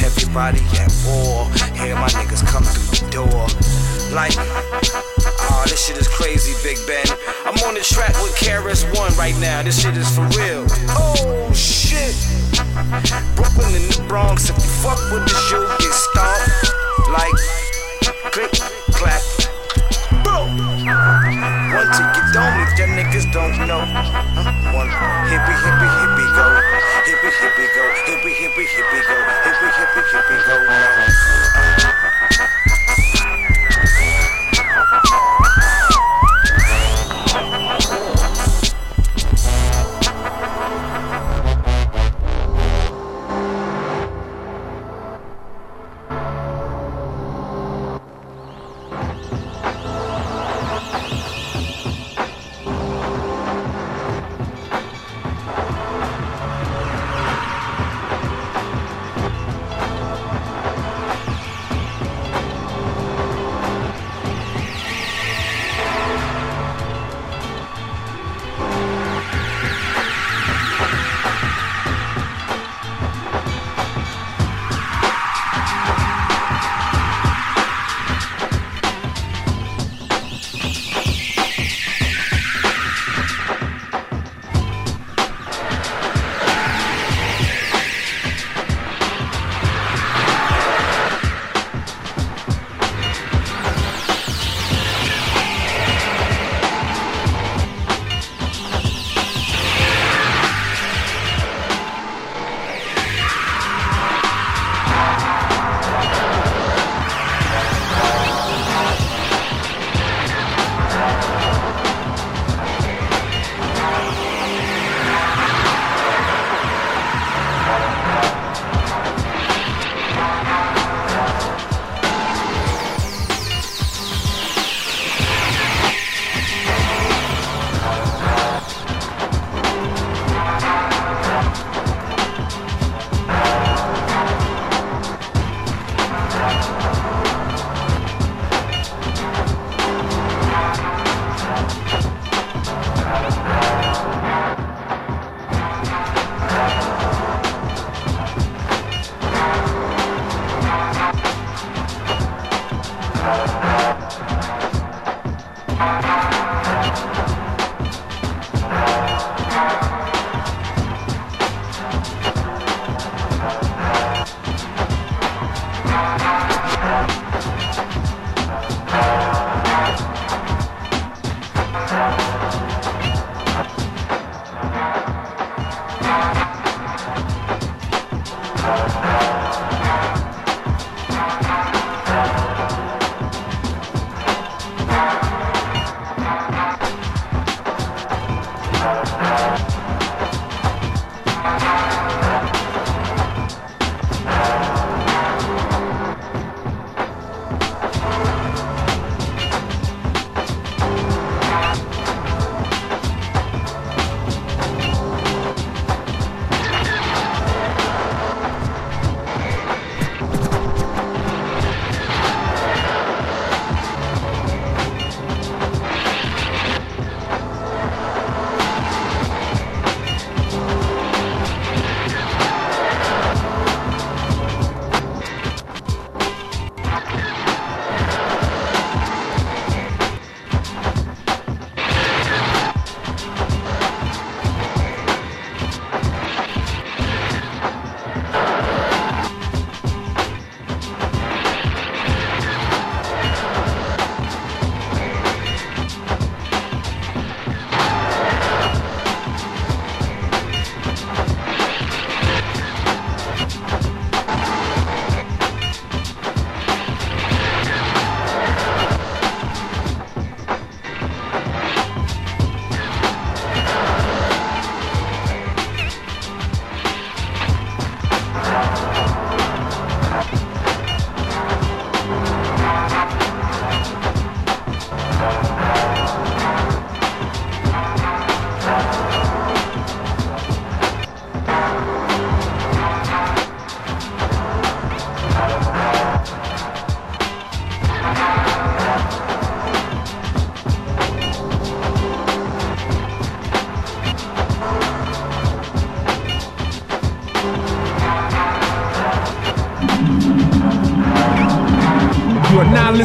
[0.00, 1.44] Everybody at war.
[1.76, 3.46] Hear my niggas come through the door.
[4.16, 7.04] Like, oh, this shit is crazy, Big Ben.
[7.44, 9.62] I'm on the track with KRS One right now.
[9.62, 10.64] This shit is for real.
[10.96, 12.16] Oh shit.
[13.36, 14.48] Brooklyn in the Bronx.
[14.48, 16.67] If you fuck with the shoe, get stomped.
[17.08, 17.40] Like,
[18.32, 18.52] click,
[18.92, 19.22] clap.
[20.22, 20.44] Bro.
[20.44, 23.80] One to get dome if your niggas don't know.
[24.76, 24.92] One
[25.32, 26.46] hippie, hippie, hippie go.
[27.08, 27.84] Hippie, hippie go.
[28.04, 29.16] Hippie, hippie, hippie go.
[29.42, 31.07] Hippie, hippie, hippie go.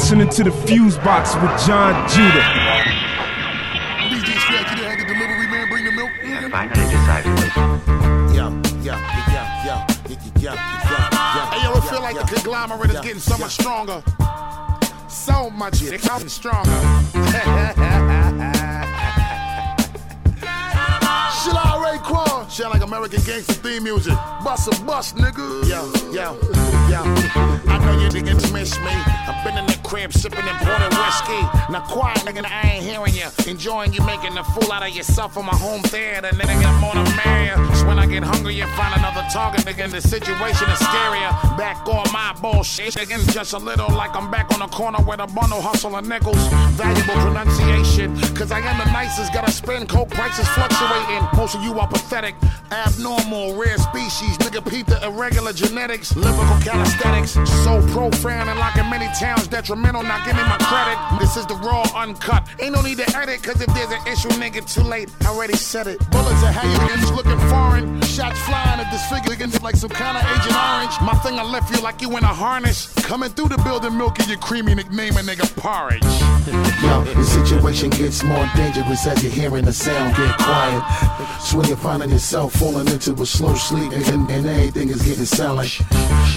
[0.04, 2.44] Listening to the Fusebox with John Judah.
[4.04, 6.12] DJ Scratch, you had the delivery man bring the milk?
[6.26, 7.56] I finally decided this.
[8.36, 8.52] Yeah,
[8.84, 11.50] yeah, yeah, yeah, yeah, yeah, yeah, yeah.
[11.52, 14.04] Hey, yo, it feel like the conglomerate is getting so much stronger.
[15.08, 16.70] So much, it's getting stronger.
[21.44, 22.52] Shit, I Raekwon.
[22.52, 24.16] Sound like American gangster theme music.
[24.44, 25.64] Bust a bust, nigga.
[25.70, 26.38] Yo, yo,
[26.92, 27.04] yo.
[27.72, 28.92] I know you niggas miss me.
[28.92, 31.42] I've been in the crib sipping imported whiskey.
[31.70, 33.30] Now quiet, nigga, I ain't hearing you.
[33.46, 36.30] Enjoying you making a fool out of yourself on my home theater.
[36.30, 37.76] Nigga, I'm on a man.
[37.76, 39.92] So when I get hungry, you find another target, nigga.
[39.92, 41.32] The situation is scarier.
[41.58, 43.32] Back on my bullshit, nigga.
[43.32, 46.42] Just a little like I'm back on the corner with a bundle hustling nickels.
[46.74, 48.18] Valuable pronunciation.
[48.34, 49.32] Cause I am the nicest.
[49.32, 51.22] Gotta spend coke prices fluctuating.
[51.38, 52.34] Most of you are pathetic,
[52.72, 54.40] abnormal, rare species.
[54.40, 57.34] Nigga, peep the irregular genetics, lyrical calisthenics.
[57.64, 59.83] So profane and like in many towns, detrimental.
[59.92, 61.20] Now give me my credit.
[61.20, 62.48] This is the raw uncut.
[62.60, 65.10] Ain't no need to edit, cause if there's an issue, nigga, too late.
[65.22, 65.98] I already said it.
[66.12, 68.02] Bullets are you niggas looking foreign.
[68.02, 70.96] Shots flying at this figure, like some kind of Agent Orange.
[71.02, 72.94] My thing, I left you like you in a harness.
[73.06, 76.04] Coming through the building, milking your creamy nickname, a nigga porridge.
[76.84, 80.84] Yo, the situation gets more dangerous as you're hearing the sound get quiet.
[81.54, 85.80] When you're finding yourself falling into a slow sleep and, and everything is getting silent.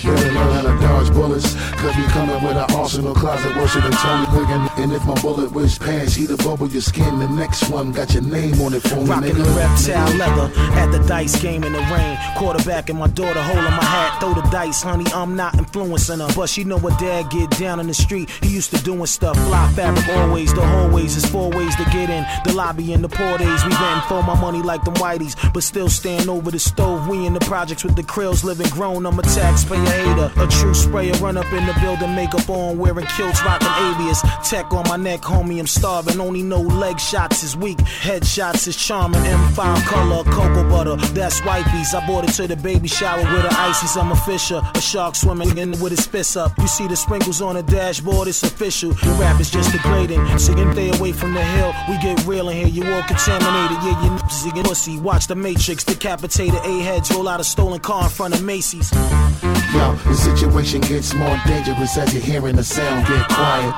[0.05, 3.93] Better learn how to dodge bullets, cause we coming with an arsenal closet worse than
[3.93, 4.69] Tony Wiggin.
[4.83, 7.19] And if my bullet whiz past, heat a bubble your skin.
[7.19, 10.91] The next one got your name on it for me, Rocking the reptile leather at
[10.93, 12.19] the dice game in the rain.
[12.37, 14.21] Quarterback and my daughter holding my hat.
[14.21, 15.05] Throw the dice, honey.
[15.13, 18.31] I'm not influencing her, but she know what dad get down in the street.
[18.43, 19.37] He used to doing stuff.
[19.47, 20.53] Fly fabric always.
[20.55, 22.25] The hallways is four ways to get in.
[22.45, 23.65] The lobby and the poor days.
[23.65, 27.09] We betting for my money like them whiteys, but still stand over the stove.
[27.09, 29.07] We in the projects with the krills living grown.
[29.07, 31.13] I'm a taxpayer hater, a true sprayer.
[31.15, 34.21] Run up in the building, makeup on, wearing kilts, rocking avias.
[34.49, 35.59] Tech on my neck, homie.
[35.59, 36.21] I'm starving.
[36.21, 37.79] Only no leg shots is weak.
[37.79, 39.21] Headshots is charming.
[39.21, 40.97] M5 color, cocoa butter.
[41.13, 41.95] That's wifey's.
[41.95, 43.97] I bought it to the baby shower with the ices.
[43.97, 46.53] I'm a fisher, a shark swimming in with his fists up.
[46.59, 48.93] You see the sprinkles on the dashboard, it's official.
[48.93, 50.27] The rap is just degrading.
[50.27, 51.73] You stay away from the hill.
[51.89, 52.69] We get real in here.
[52.69, 53.79] You all contaminated.
[53.83, 54.03] Yeah,
[54.45, 54.99] you get pussy.
[54.99, 58.93] Watch the Matrix, decapitated A heads, roll out a stolen car in front of Macy's.
[58.93, 63.75] Yo, the situation gets more dangerous as you're hearing the sound get quiet.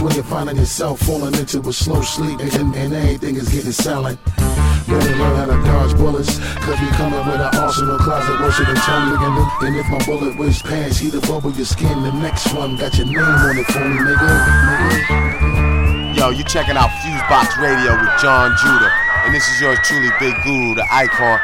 [0.00, 4.18] When you're finding yourself falling into a slow sleep and, and everything is getting silent.
[4.26, 8.36] Better learn how to dodge bullets, cause we coming with an arsenal closet
[8.66, 9.46] than Tony Wiggin.
[9.62, 12.02] And if my bullet whiz past, heat a bubble your skin.
[12.02, 14.30] The next one got your name on it for me, nigga.
[14.66, 16.16] nigga.
[16.16, 18.90] Yo, you checking out Fusebox Radio with John Judah.
[19.24, 21.38] And this is yours truly, Big Guru, the icon.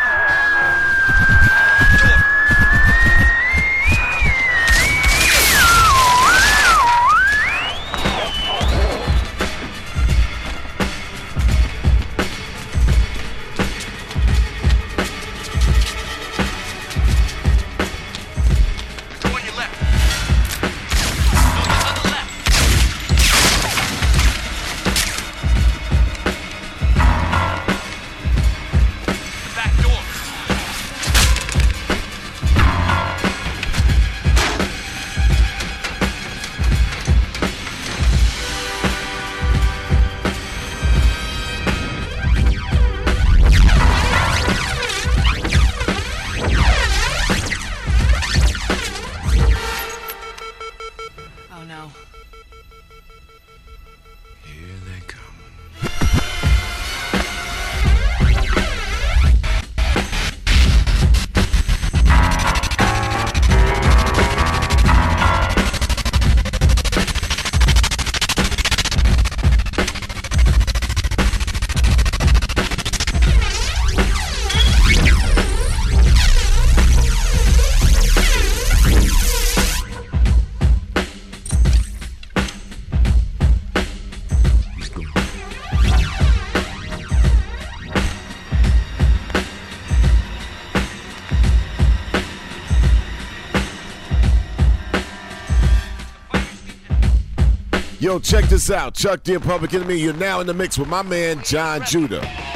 [98.21, 98.95] Check this out.
[98.95, 99.97] Chuck the Public Enemy.
[99.97, 102.48] You're now in the mix with my man, John Judah.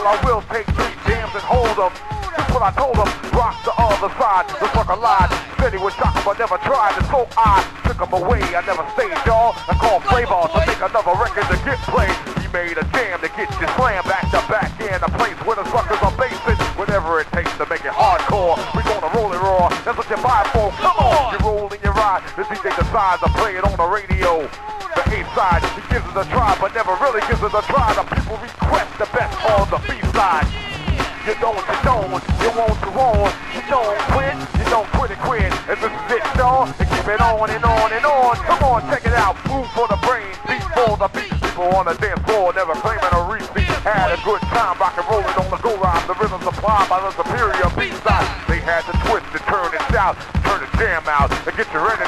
[0.00, 1.92] Still, I will take three jams and hold them.
[2.32, 3.10] That's what I told them.
[3.36, 4.48] Rock the other side.
[4.48, 5.28] The fucker lied.
[5.60, 6.96] Said he would shock him, but never tried.
[6.96, 8.40] And so I took him away.
[8.56, 9.52] I never stayed, y'all.
[9.68, 12.16] I called Flavor to make another record to get played.
[12.40, 15.58] He made a jam to get you slammed back to back in a place where
[15.60, 16.56] the suckers are basing.
[16.80, 18.56] Whatever it takes to make it hardcore.
[18.72, 19.68] We gonna roll it raw.
[19.84, 20.72] That's what you buy for.
[20.80, 21.36] Come on.
[21.36, 22.24] You roll in your ride.
[22.40, 24.48] The DJ decides to play it on the radio.
[24.96, 27.94] The A side, he gives it a try, but never really gives it a try.
[27.94, 28.38] The people
[32.10, 33.34] don't, you won't, you won't.
[33.54, 35.52] You don't quit, you don't quit it, quit.
[35.70, 36.24] And this is it.
[36.40, 38.34] And keep it on and on and on.
[38.36, 39.36] Come on, check it out.
[39.46, 41.30] Move for the brain, beat for the beat.
[41.40, 43.70] People on the dance floor never claiming a repeat.
[43.86, 46.02] Had a good time rock and rolling on the go ride.
[46.08, 48.26] The rhythm supplied by the superior B side.
[48.48, 51.78] They had to twist and turn and shout, turn the jam out, and get you
[51.78, 52.04] ready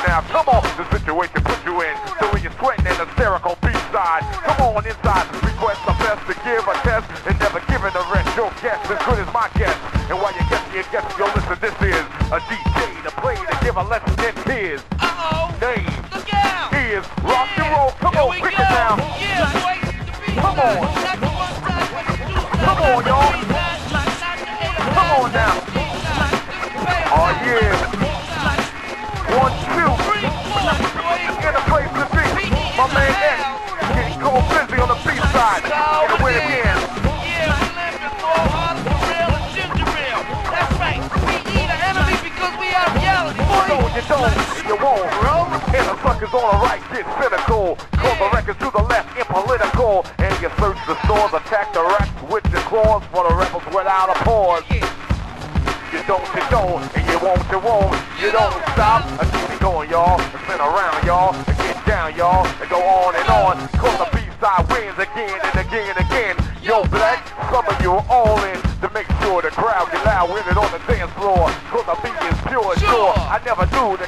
[46.22, 47.74] Suckers on the right get cynical.
[47.98, 50.06] Call the records to the left, impolitical.
[50.18, 54.06] And you search the stores, attack the racks with your claws for the rebels without
[54.06, 54.62] a pause.
[54.70, 57.90] You don't, you don't, and you won't, you won't.
[58.22, 59.02] You don't stop.
[59.18, 60.20] I keep it going, y'all.
[60.20, 61.34] And spin around, y'all.
[61.34, 62.46] And get down, y'all.
[62.46, 63.54] And go on and on.
[63.82, 66.34] Cause the B-side wins again and again and again.
[66.62, 70.30] Yo, Black, some of you are all in to make sure the crowd get loud
[70.30, 71.50] with it on the dance floor.
[71.74, 73.10] Cause the beat is pure and sure.
[73.18, 74.06] I never knew the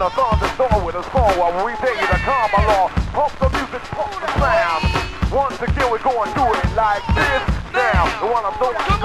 [0.00, 2.88] a thunderstorm with a song while we tell you to calm along.
[3.12, 4.88] Pump the music, pump the sound.
[5.28, 7.42] Once again, we're going do it like this
[7.76, 8.08] now.
[8.24, 8.99] The one I'm doing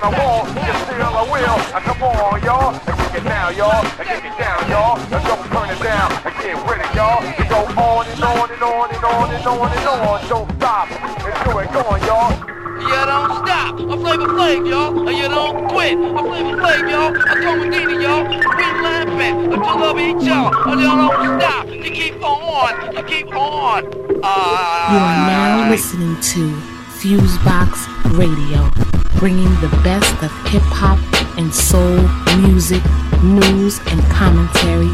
[0.00, 0.48] You don't I won't.
[0.56, 1.58] You still I will.
[1.76, 2.72] Now come on, y'all.
[2.72, 3.84] And kick it now, y'all.
[3.84, 4.96] And kick it down, y'all.
[4.96, 6.08] And don't turn it down.
[6.24, 7.20] And get with it, y'all.
[7.20, 10.28] You go on and on and on and on and on and on.
[10.28, 10.88] Don't stop.
[10.90, 12.32] And do it going, y'all.
[12.80, 13.76] You don't stop.
[13.76, 15.06] I'm Flavor Flav, y'all.
[15.08, 15.98] And you don't quit.
[15.98, 17.12] I'm Flavor Flav, y'all.
[17.28, 18.24] I'm Tom Medina, y'all.
[18.24, 20.48] We laughing until love each y'all.
[20.70, 21.66] And you don't stop.
[21.68, 22.96] You keep on.
[22.96, 23.84] You keep on.
[23.84, 24.96] You Ah.
[24.96, 26.56] are now listening to
[27.00, 27.86] Fusebox
[28.16, 28.59] Radio,
[29.20, 30.98] bringing the best of hip hop
[31.36, 32.00] and soul
[32.40, 32.82] music,
[33.22, 34.88] news, and commentary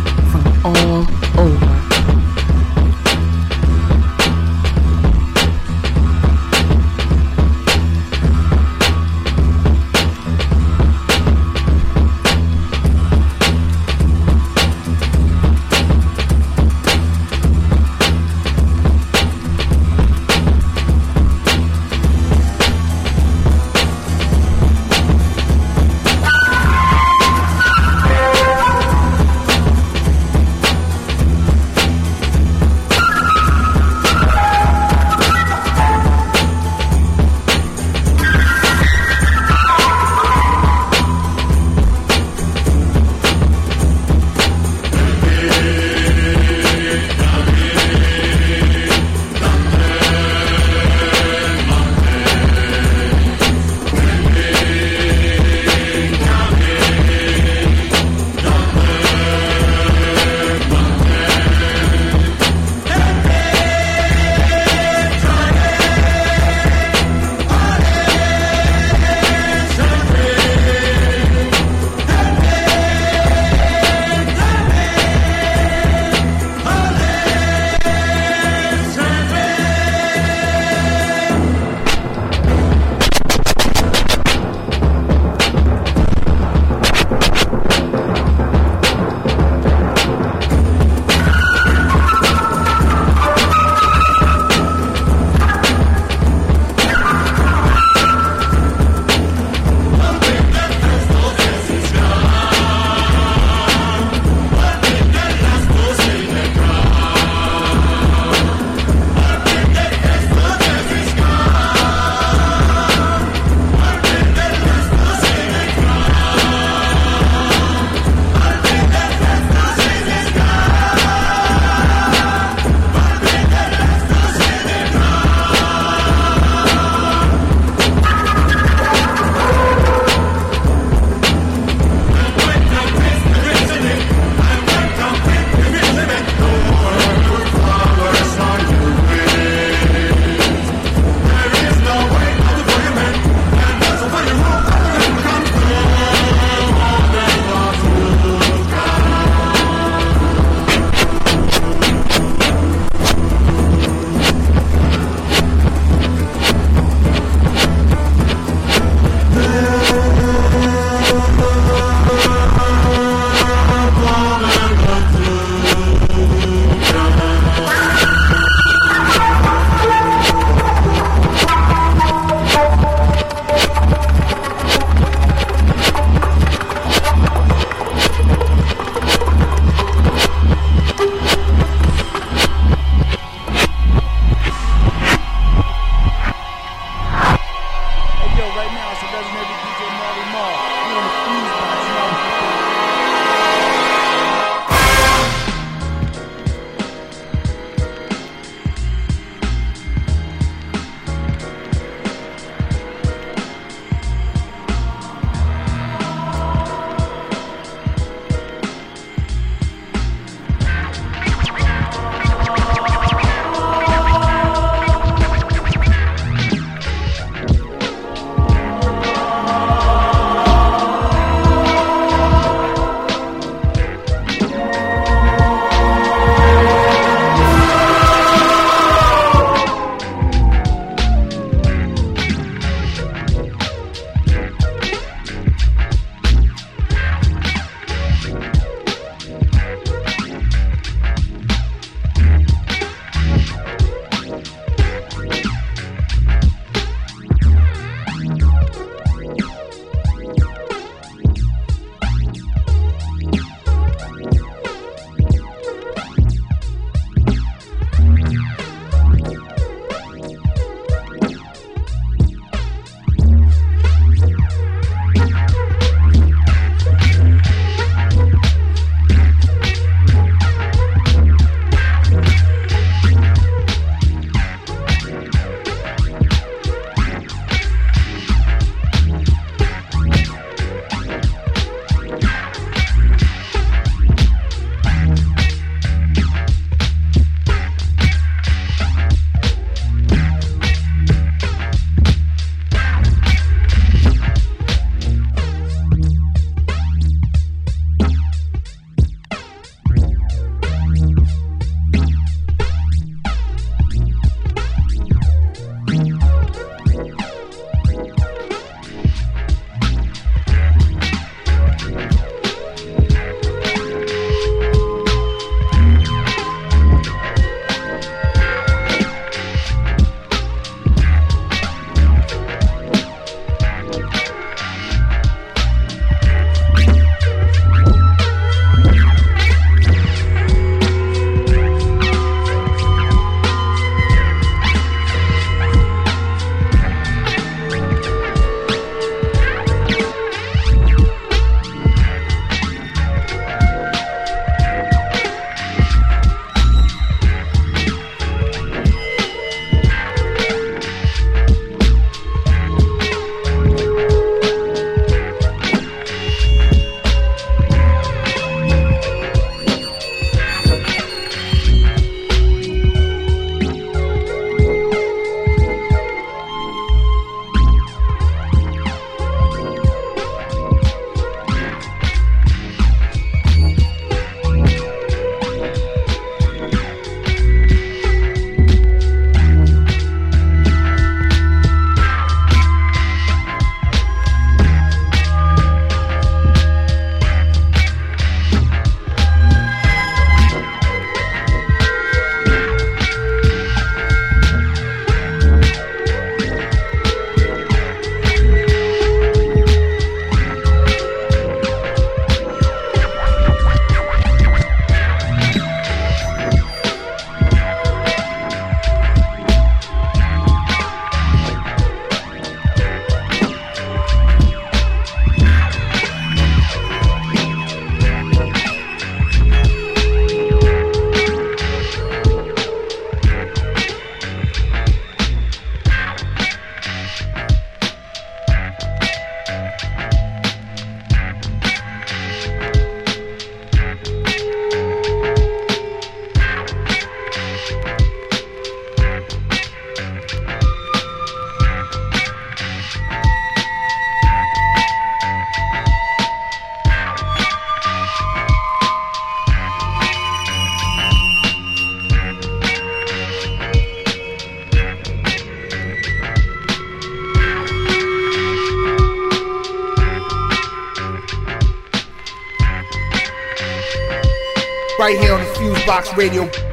[465.86, 466.65] Fusebox Radio.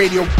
[0.00, 0.39] Radio.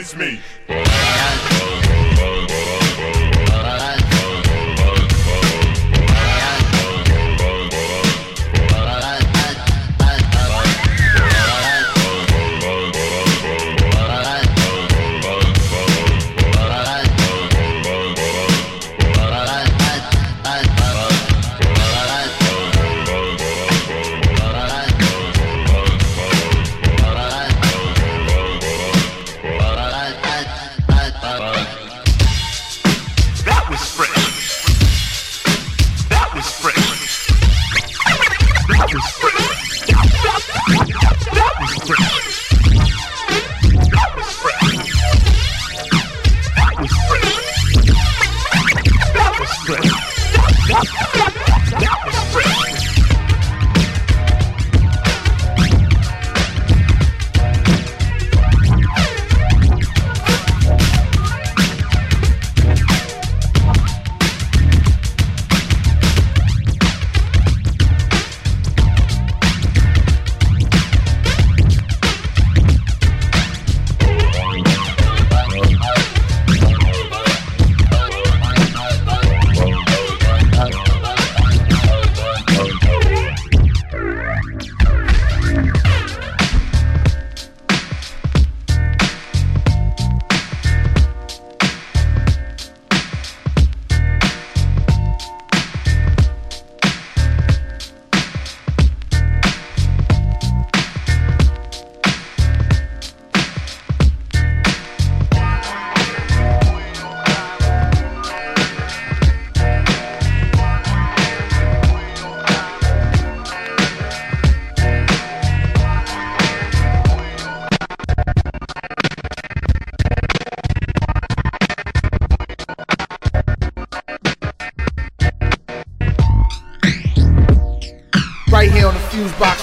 [0.00, 0.39] is me.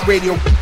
[0.08, 0.57] Radio.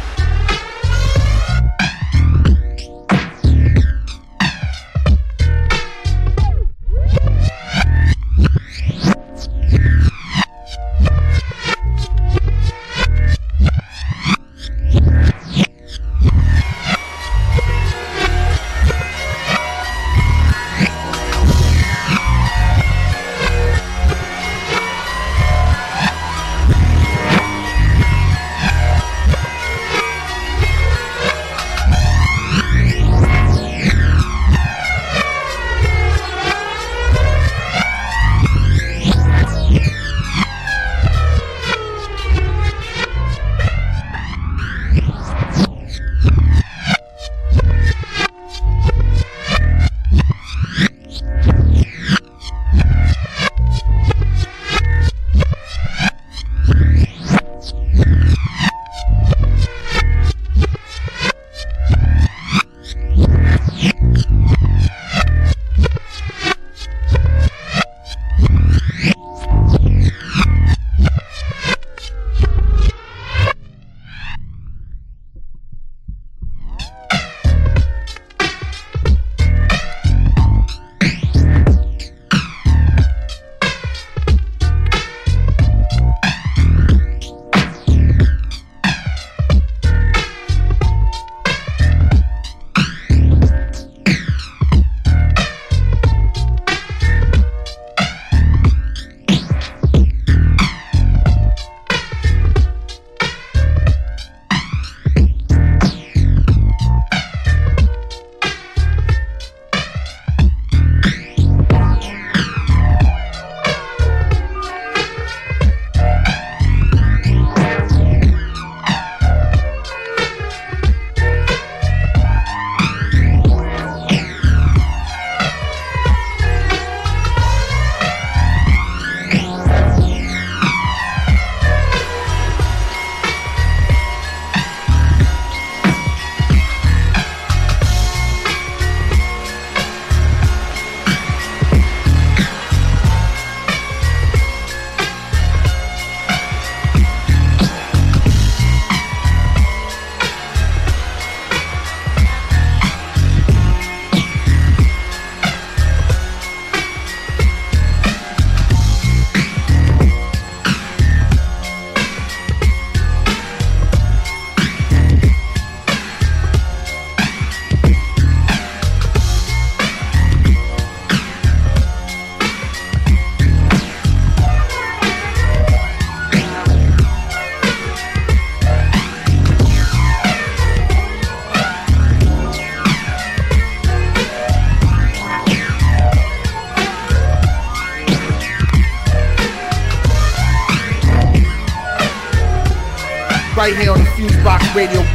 [194.76, 195.15] Radio.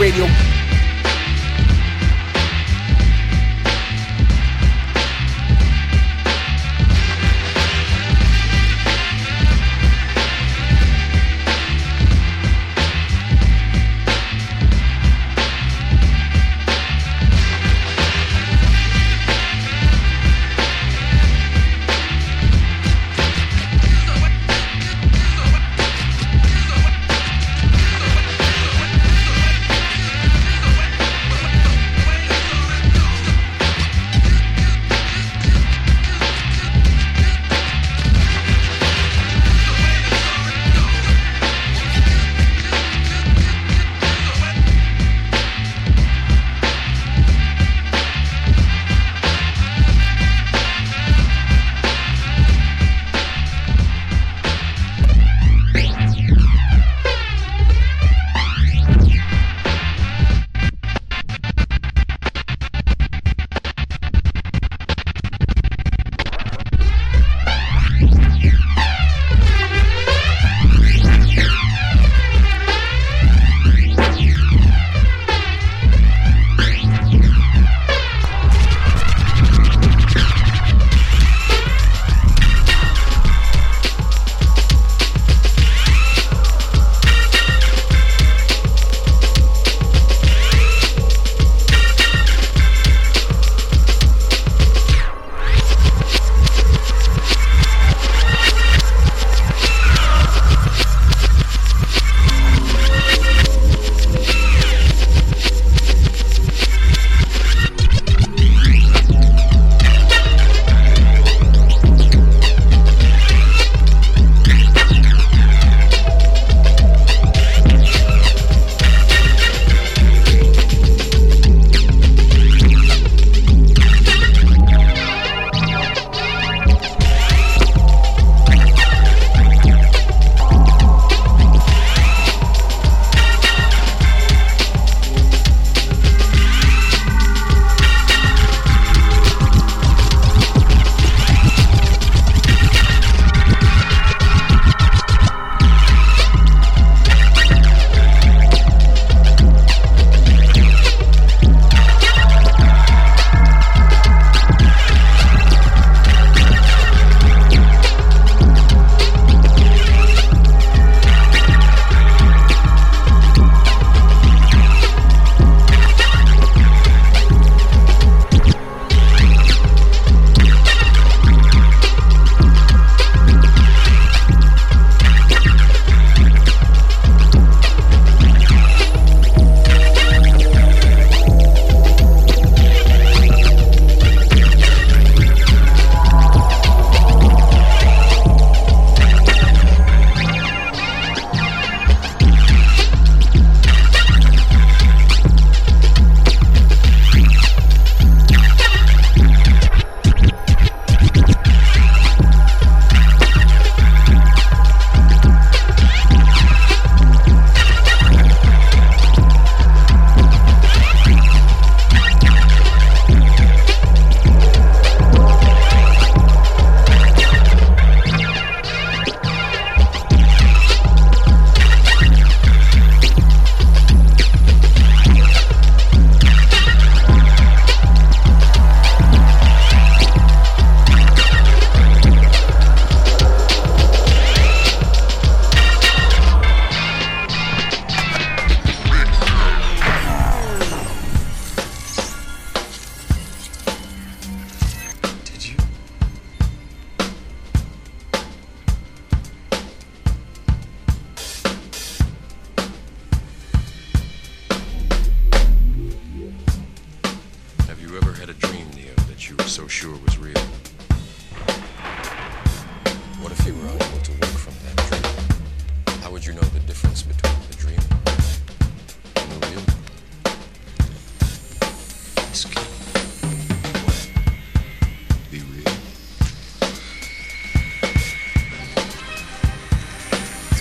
[0.00, 0.49] Radio.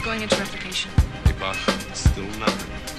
[0.10, 0.90] going into replication.
[1.24, 1.34] Hey,
[1.94, 2.99] still nothing.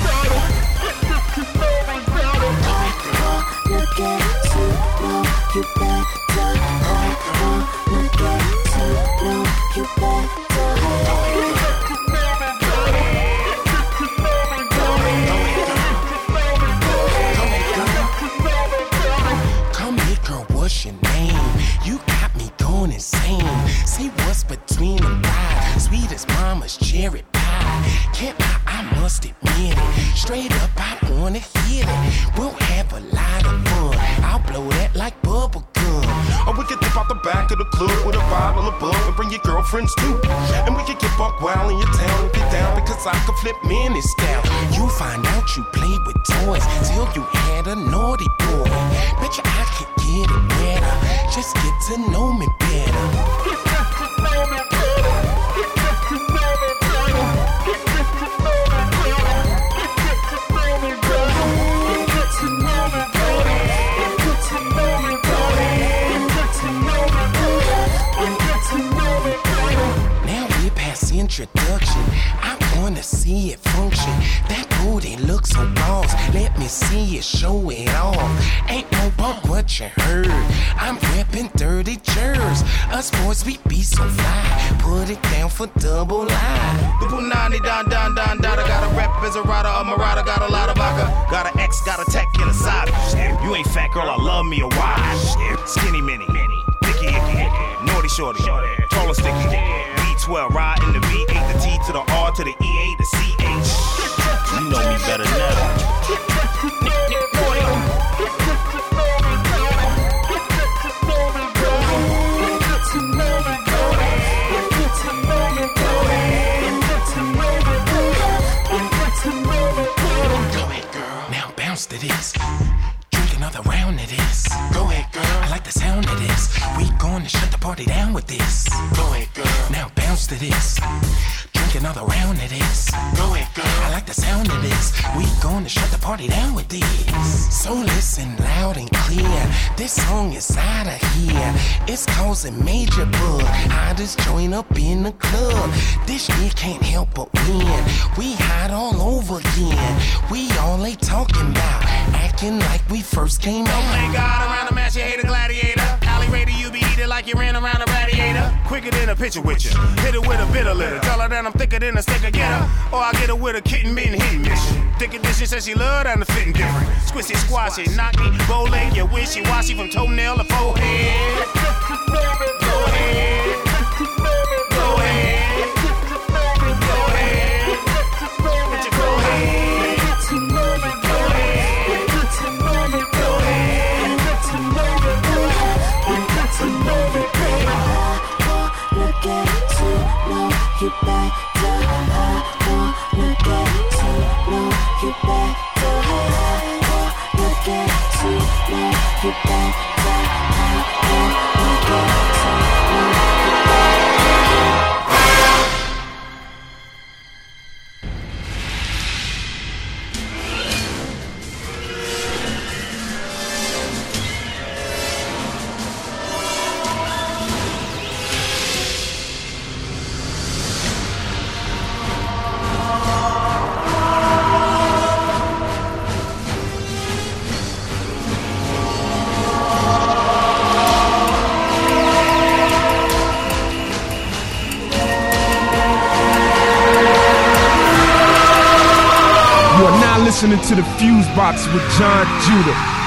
[241.97, 243.00] John Judah.